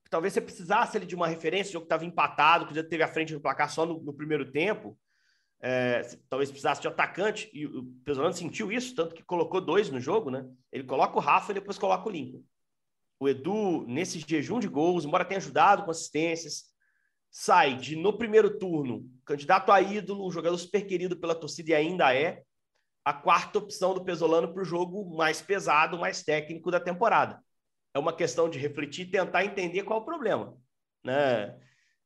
que 0.03 0.09
talvez 0.09 0.33
você 0.33 0.41
precisasse 0.41 0.95
ali 0.95 1.05
de 1.05 1.15
uma 1.15 1.27
referência, 1.27 1.69
o 1.69 1.73
jogo 1.73 1.85
estava 1.85 2.05
empatado, 2.05 2.67
que 2.67 2.75
já 2.75 2.83
teve 2.83 3.03
a 3.03 3.07
frente 3.07 3.33
do 3.33 3.41
placar 3.41 3.69
só 3.69 3.85
no, 3.85 4.01
no 4.01 4.13
primeiro 4.13 4.51
tempo. 4.51 4.97
É, 5.59 6.01
talvez 6.29 6.49
precisasse 6.49 6.81
de 6.81 6.87
atacante, 6.87 7.49
e 7.51 7.65
o 7.65 7.83
Pesolano 8.05 8.33
sentiu 8.33 8.71
isso, 8.71 8.93
tanto 8.95 9.15
que 9.15 9.23
colocou 9.23 9.59
dois 9.59 9.89
no 9.89 9.99
jogo, 9.99 10.29
né? 10.29 10.45
Ele 10.71 10.83
coloca 10.83 11.17
o 11.17 11.19
Rafa 11.19 11.51
e 11.51 11.55
depois 11.55 11.79
coloca 11.79 12.07
o 12.07 12.11
Lincoln. 12.11 12.43
O 13.19 13.27
Edu, 13.27 13.83
nesse 13.87 14.19
jejum 14.19 14.59
de 14.59 14.67
gols, 14.67 15.03
embora 15.03 15.25
tenha 15.25 15.39
ajudado 15.39 15.83
com 15.83 15.89
assistências, 15.89 16.65
sai 17.31 17.75
de, 17.75 17.95
no 17.95 18.17
primeiro 18.17 18.57
turno, 18.57 19.09
candidato 19.25 19.71
a 19.71 19.81
ídolo, 19.81 20.27
um 20.27 20.31
jogador 20.31 20.57
super 20.57 20.85
querido 20.85 21.17
pela 21.17 21.35
torcida 21.35 21.71
e 21.71 21.73
ainda 21.73 22.15
é, 22.15 22.43
a 23.03 23.13
quarta 23.13 23.57
opção 23.57 23.93
do 23.93 24.03
Pesolano 24.03 24.53
para 24.53 24.61
o 24.61 24.65
jogo 24.65 25.15
mais 25.15 25.41
pesado, 25.41 25.97
mais 25.97 26.23
técnico 26.23 26.69
da 26.69 26.79
temporada. 26.79 27.41
É 27.93 27.99
uma 27.99 28.13
questão 28.13 28.49
de 28.49 28.59
refletir 28.59 29.07
e 29.07 29.11
tentar 29.11 29.45
entender 29.45 29.83
qual 29.83 29.99
é 29.99 30.01
o 30.01 30.05
problema. 30.05 30.55
Né? 31.03 31.57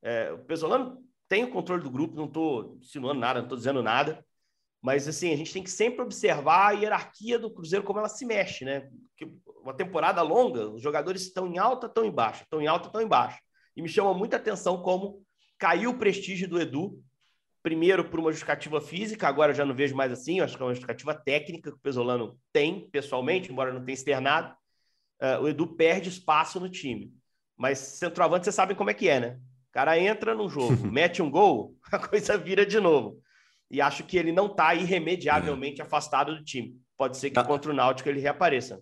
É, 0.02 0.32
o 0.32 0.40
Pesolano 0.40 1.04
tem 1.28 1.44
o 1.44 1.52
controle 1.52 1.84
do 1.84 1.90
grupo, 1.90 2.16
não 2.16 2.26
estou 2.26 2.78
insinuando 2.82 3.20
nada, 3.20 3.40
não 3.40 3.46
estou 3.46 3.58
dizendo 3.58 3.82
nada, 3.82 4.26
mas 4.82 5.08
assim, 5.08 5.32
a 5.32 5.36
gente 5.38 5.54
tem 5.54 5.64
que 5.64 5.70
sempre 5.70 6.02
observar 6.02 6.70
a 6.70 6.72
hierarquia 6.72 7.38
do 7.38 7.52
Cruzeiro, 7.52 7.86
como 7.86 8.00
ela 8.00 8.10
se 8.10 8.26
mexe, 8.26 8.66
né? 8.66 8.90
Uma 9.62 9.74
temporada 9.74 10.22
longa, 10.24 10.70
os 10.70 10.82
jogadores 10.82 11.22
estão 11.22 11.48
em 11.48 11.60
alta, 11.60 11.86
estão 11.86 12.04
em 12.04 12.12
baixa, 12.12 12.44
estão 12.44 12.60
em 12.60 12.68
alta, 12.68 12.88
estão 12.88 13.02
em 13.02 13.08
baixa. 13.08 13.40
E 13.76 13.82
me 13.82 13.88
chama 13.88 14.14
muita 14.14 14.38
atenção 14.38 14.82
como 14.82 15.24
caiu 15.60 15.92
o 15.92 15.98
prestígio 15.98 16.50
do 16.50 16.60
Edu, 16.60 17.00
primeiro 17.62 18.10
por 18.10 18.20
uma 18.20 18.32
justificativa 18.32 18.82
física, 18.82 19.28
agora 19.28 19.52
eu 19.52 19.56
já 19.56 19.64
não 19.64 19.76
vejo 19.76 19.96
mais 19.96 20.12
assim, 20.12 20.40
acho 20.40 20.58
que 20.58 20.64
é 20.64 20.66
uma 20.66 20.74
justificativa 20.74 21.14
técnica 21.14 21.70
que 21.70 21.78
o 21.78 21.82
Pesolano 21.82 22.38
tem, 22.52 22.90
pessoalmente, 22.90 23.52
embora 23.52 23.72
não 23.72 23.86
tenha 23.86 23.94
externado. 23.94 24.56
Uh, 25.22 25.44
o 25.44 25.50
Edu 25.50 25.68
perde 25.68 26.10
espaço 26.10 26.60
no 26.60 26.70
time. 26.70 27.14
Mas 27.58 27.78
centroavante, 27.78 28.46
vocês 28.46 28.56
sabem 28.56 28.76
como 28.76 28.90
é 28.90 28.94
que 28.94 29.08
é, 29.08 29.20
né? 29.20 29.40
O 29.70 29.74
cara 29.74 29.98
entra 30.00 30.34
no 30.34 30.50
jogo, 30.50 30.76
mete 30.92 31.22
um 31.22 31.30
gol, 31.30 31.76
a 31.92 32.00
coisa 32.00 32.38
vira 32.38 32.66
de 32.66 32.80
novo. 32.80 33.22
E 33.70 33.80
acho 33.80 34.04
que 34.04 34.18
ele 34.18 34.32
não 34.32 34.48
está 34.48 34.74
irremediavelmente 34.76 35.80
é. 35.80 35.84
afastado 35.84 36.36
do 36.36 36.44
time. 36.44 36.76
Pode 36.98 37.18
ser 37.18 37.30
que 37.30 37.36
tá. 37.36 37.44
contra 37.44 37.72
o 37.72 37.74
Náutico 37.74 38.10
ele 38.10 38.20
reapareça. 38.20 38.82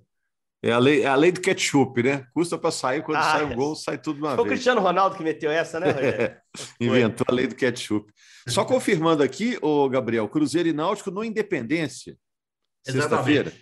É 0.62 0.72
a 0.72 0.78
lei, 0.78 1.04
é 1.04 1.08
a 1.08 1.16
lei 1.16 1.32
do 1.32 1.40
ketchup, 1.40 2.04
né? 2.04 2.26
Custa 2.34 2.58
para 2.58 2.72
sair, 2.72 3.02
quando 3.02 3.18
ah, 3.18 3.24
sai 3.24 3.44
o 3.46 3.56
gol, 3.56 3.76
sai 3.76 3.98
tudo 3.98 4.16
de 4.16 4.22
uma 4.22 4.30
Foi 4.30 4.36
vez. 4.36 4.38
Foi 4.38 4.46
o 4.46 4.50
Cristiano 4.50 4.82
Ronaldo 4.82 5.16
que 5.16 5.24
meteu 5.24 5.50
essa, 5.50 5.80
né, 5.80 5.90
é, 5.90 6.38
Inventou 6.82 7.26
a 7.30 7.34
lei 7.34 7.48
do 7.48 7.56
ketchup. 7.56 8.12
Só 8.48 8.66
confirmando 8.66 9.24
aqui, 9.24 9.58
o 9.62 9.88
Gabriel, 9.88 10.28
Cruzeiro 10.28 10.68
e 10.68 10.74
Náutico 10.74 11.12
no 11.12 11.24
Independência. 11.24 12.18
Sexta-feira. 12.86 13.54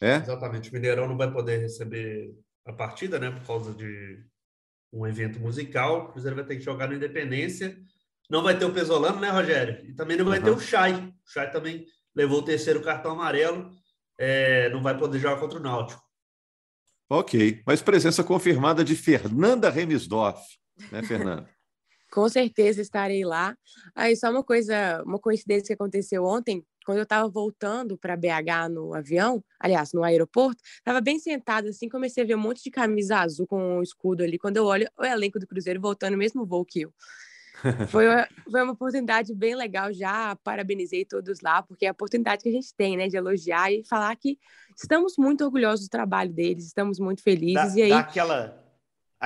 É? 0.00 0.16
Exatamente. 0.16 0.70
O 0.70 0.72
Mineirão 0.72 1.08
não 1.08 1.16
vai 1.16 1.30
poder 1.30 1.58
receber 1.58 2.34
a 2.64 2.72
partida, 2.72 3.18
né? 3.18 3.30
Por 3.30 3.46
causa 3.46 3.72
de 3.72 4.24
um 4.92 5.06
evento 5.06 5.40
musical. 5.40 6.00
O 6.00 6.12
Cruzeiro 6.12 6.36
vai 6.36 6.44
ter 6.44 6.56
que 6.56 6.62
jogar 6.62 6.88
no 6.88 6.94
Independência. 6.94 7.76
Não 8.28 8.42
vai 8.42 8.58
ter 8.58 8.64
o 8.64 8.72
Pesolano, 8.72 9.20
né, 9.20 9.30
Rogério? 9.30 9.84
E 9.86 9.94
também 9.94 10.16
não 10.16 10.24
vai 10.24 10.38
uhum. 10.38 10.44
ter 10.44 10.50
o 10.50 10.60
Chay. 10.60 10.94
O 10.94 11.30
Chay 11.32 11.50
também 11.50 11.86
levou 12.14 12.38
o 12.40 12.44
terceiro 12.44 12.82
cartão 12.82 13.12
amarelo. 13.12 13.70
É, 14.18 14.68
não 14.70 14.82
vai 14.82 14.96
poder 14.96 15.18
jogar 15.18 15.38
contra 15.38 15.58
o 15.58 15.62
Náutico. 15.62 16.02
Ok, 17.08 17.62
mas 17.64 17.82
presença 17.82 18.24
confirmada 18.24 18.82
de 18.82 18.96
Fernanda 18.96 19.70
Remisdorf, 19.70 20.42
né, 20.90 21.02
Fernanda? 21.02 21.48
Com 22.10 22.28
certeza 22.28 22.80
estarei 22.80 23.24
lá. 23.24 23.56
Aí 23.94 24.16
só 24.16 24.30
uma 24.30 24.42
coisa, 24.42 25.02
uma 25.04 25.18
coincidência 25.18 25.66
que 25.66 25.72
aconteceu 25.72 26.24
ontem, 26.24 26.64
quando 26.86 26.98
eu 26.98 27.02
estava 27.02 27.28
voltando 27.28 27.98
para 27.98 28.16
BH 28.16 28.70
no 28.70 28.94
avião, 28.94 29.44
aliás, 29.58 29.92
no 29.92 30.04
aeroporto, 30.04 30.62
estava 30.64 31.00
bem 31.00 31.18
sentada 31.18 31.68
assim, 31.68 31.88
comecei 31.88 32.22
a 32.22 32.26
ver 32.26 32.36
um 32.36 32.40
monte 32.40 32.62
de 32.62 32.70
camisa 32.70 33.18
azul 33.18 33.46
com 33.46 33.78
um 33.78 33.82
escudo 33.82 34.22
ali. 34.22 34.38
Quando 34.38 34.56
eu 34.56 34.64
olho, 34.64 34.88
o 34.96 35.04
elenco 35.04 35.40
do 35.40 35.46
Cruzeiro 35.48 35.80
voltando 35.80 36.12
no 36.12 36.18
mesmo 36.18 36.46
voo 36.46 36.64
que 36.64 36.82
eu. 36.82 36.94
Foi 37.88 38.06
uma, 38.06 38.28
foi 38.50 38.62
uma 38.62 38.72
oportunidade 38.72 39.34
bem 39.34 39.56
legal, 39.56 39.92
já 39.92 40.36
parabenizei 40.44 41.04
todos 41.04 41.40
lá, 41.40 41.62
porque 41.62 41.86
é 41.86 41.88
a 41.88 41.92
oportunidade 41.92 42.42
que 42.42 42.48
a 42.48 42.52
gente 42.52 42.72
tem, 42.74 42.96
né, 42.96 43.08
de 43.08 43.16
elogiar 43.16 43.72
e 43.72 43.82
falar 43.82 44.14
que 44.14 44.38
estamos 44.76 45.14
muito 45.18 45.42
orgulhosos 45.42 45.88
do 45.88 45.90
trabalho 45.90 46.32
deles, 46.32 46.66
estamos 46.66 47.00
muito 47.00 47.22
felizes. 47.22 47.74
Dá, 47.74 47.78
e 47.80 47.82
aí... 47.82 47.88
dá 47.88 47.98
aquela, 48.00 48.65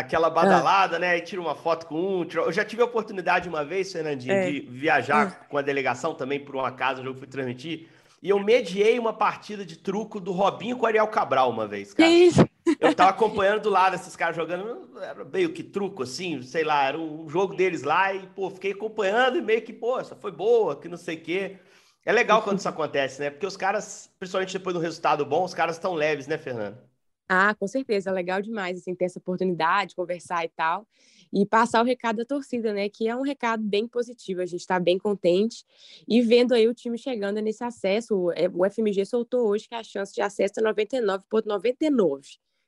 aquela 0.00 0.26
ah. 0.26 0.30
badalada, 0.30 0.96
ah. 0.96 0.98
né, 0.98 1.18
e 1.18 1.20
tira 1.20 1.40
uma 1.40 1.54
foto 1.54 1.86
com 1.86 2.20
um. 2.20 2.24
Tira... 2.24 2.42
Eu 2.42 2.52
já 2.52 2.64
tive 2.64 2.82
a 2.82 2.84
oportunidade 2.84 3.48
uma 3.48 3.64
vez, 3.64 3.92
Fernandinho, 3.92 4.34
é. 4.34 4.50
de 4.50 4.60
viajar 4.60 5.28
ah. 5.28 5.46
com 5.46 5.56
a 5.56 5.62
delegação 5.62 6.14
também, 6.14 6.40
por 6.40 6.56
uma 6.56 6.72
casa, 6.72 7.00
o 7.00 7.04
jogo 7.04 7.18
fui 7.18 7.28
transmitir, 7.28 7.88
e 8.22 8.28
eu 8.28 8.38
mediei 8.38 8.98
uma 8.98 9.12
partida 9.12 9.64
de 9.64 9.78
truco 9.78 10.20
do 10.20 10.32
Robinho 10.32 10.76
com 10.76 10.84
o 10.84 10.86
Ariel 10.86 11.08
Cabral 11.08 11.50
uma 11.50 11.66
vez, 11.66 11.94
cara. 11.94 12.08
Que 12.08 12.14
isso? 12.14 12.46
Eu 12.78 12.94
tava 12.94 13.10
acompanhando 13.10 13.62
do 13.62 13.70
lado 13.70 13.94
esses 13.94 14.14
caras 14.14 14.36
jogando, 14.36 14.90
era 15.00 15.24
meio 15.24 15.52
que 15.52 15.62
truco, 15.62 16.02
assim, 16.02 16.42
sei 16.42 16.62
lá, 16.62 16.84
era 16.84 16.98
um 16.98 17.28
jogo 17.30 17.54
deles 17.54 17.82
lá 17.82 18.12
e, 18.12 18.26
pô, 18.26 18.50
fiquei 18.50 18.72
acompanhando 18.72 19.38
e 19.38 19.42
meio 19.42 19.62
que, 19.62 19.72
pô, 19.72 19.98
essa 19.98 20.14
foi 20.14 20.30
boa, 20.30 20.76
que 20.76 20.88
não 20.88 20.98
sei 20.98 21.16
o 21.16 21.20
quê. 21.20 21.56
É 22.04 22.12
legal 22.12 22.42
quando 22.42 22.58
isso 22.58 22.68
acontece, 22.70 23.20
né? 23.20 23.30
Porque 23.30 23.46
os 23.46 23.56
caras, 23.56 24.10
principalmente 24.18 24.52
depois 24.52 24.74
do 24.74 24.80
resultado 24.80 25.24
bom, 25.24 25.44
os 25.44 25.54
caras 25.54 25.76
estão 25.76 25.94
leves, 25.94 26.26
né, 26.26 26.36
Fernando? 26.36 26.89
Ah, 27.32 27.54
com 27.54 27.68
certeza, 27.68 28.10
é 28.10 28.12
legal 28.12 28.42
demais, 28.42 28.76
assim, 28.76 28.92
ter 28.92 29.04
essa 29.04 29.20
oportunidade, 29.20 29.94
conversar 29.94 30.44
e 30.44 30.48
tal, 30.48 30.84
e 31.32 31.46
passar 31.46 31.80
o 31.80 31.84
recado 31.84 32.16
da 32.16 32.24
torcida, 32.24 32.72
né, 32.72 32.88
que 32.88 33.06
é 33.06 33.14
um 33.14 33.22
recado 33.22 33.62
bem 33.62 33.86
positivo, 33.86 34.40
a 34.40 34.46
gente 34.46 34.62
está 34.62 34.80
bem 34.80 34.98
contente, 34.98 35.64
e 36.08 36.20
vendo 36.22 36.52
aí 36.52 36.66
o 36.66 36.74
time 36.74 36.98
chegando 36.98 37.40
nesse 37.40 37.62
acesso, 37.62 38.32
o 38.52 38.68
FMG 38.68 39.04
soltou 39.06 39.46
hoje 39.46 39.68
que 39.68 39.76
a 39.76 39.84
chance 39.84 40.12
de 40.12 40.20
acesso 40.20 40.54
é 40.58 40.62
99,99, 40.64 42.22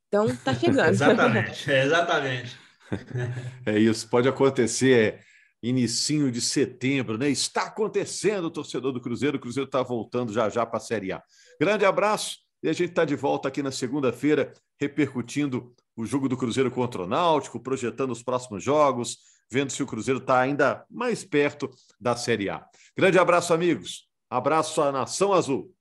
então 0.06 0.28
tá 0.44 0.54
chegando. 0.54 0.90
exatamente, 0.90 1.68
é, 1.68 1.84
exatamente. 1.84 2.56
é 3.66 3.76
isso, 3.80 4.08
pode 4.08 4.28
acontecer, 4.28 4.96
é, 4.96 5.20
inicinho 5.60 6.30
de 6.30 6.40
setembro, 6.40 7.18
né, 7.18 7.28
está 7.28 7.64
acontecendo, 7.64 8.48
torcedor 8.48 8.92
do 8.92 9.00
Cruzeiro, 9.00 9.38
o 9.38 9.40
Cruzeiro 9.40 9.66
está 9.66 9.82
voltando 9.82 10.32
já 10.32 10.48
já 10.48 10.64
para 10.64 10.76
a 10.76 10.80
Série 10.80 11.10
A. 11.10 11.20
Grande 11.58 11.84
abraço, 11.84 12.41
e 12.62 12.68
a 12.68 12.72
gente 12.72 12.90
está 12.90 13.04
de 13.04 13.16
volta 13.16 13.48
aqui 13.48 13.62
na 13.62 13.72
segunda-feira, 13.72 14.52
repercutindo 14.80 15.74
o 15.96 16.06
jogo 16.06 16.28
do 16.28 16.36
Cruzeiro 16.36 16.70
contra 16.70 17.02
o 17.02 17.06
Náutico, 17.06 17.60
projetando 17.60 18.12
os 18.12 18.22
próximos 18.22 18.62
jogos, 18.62 19.18
vendo 19.50 19.70
se 19.70 19.82
o 19.82 19.86
Cruzeiro 19.86 20.20
está 20.20 20.40
ainda 20.40 20.84
mais 20.90 21.24
perto 21.24 21.70
da 22.00 22.16
Série 22.16 22.48
A. 22.48 22.64
Grande 22.96 23.18
abraço, 23.18 23.52
amigos. 23.52 24.08
Abraço 24.30 24.80
à 24.80 24.90
Nação 24.90 25.32
Azul. 25.32 25.74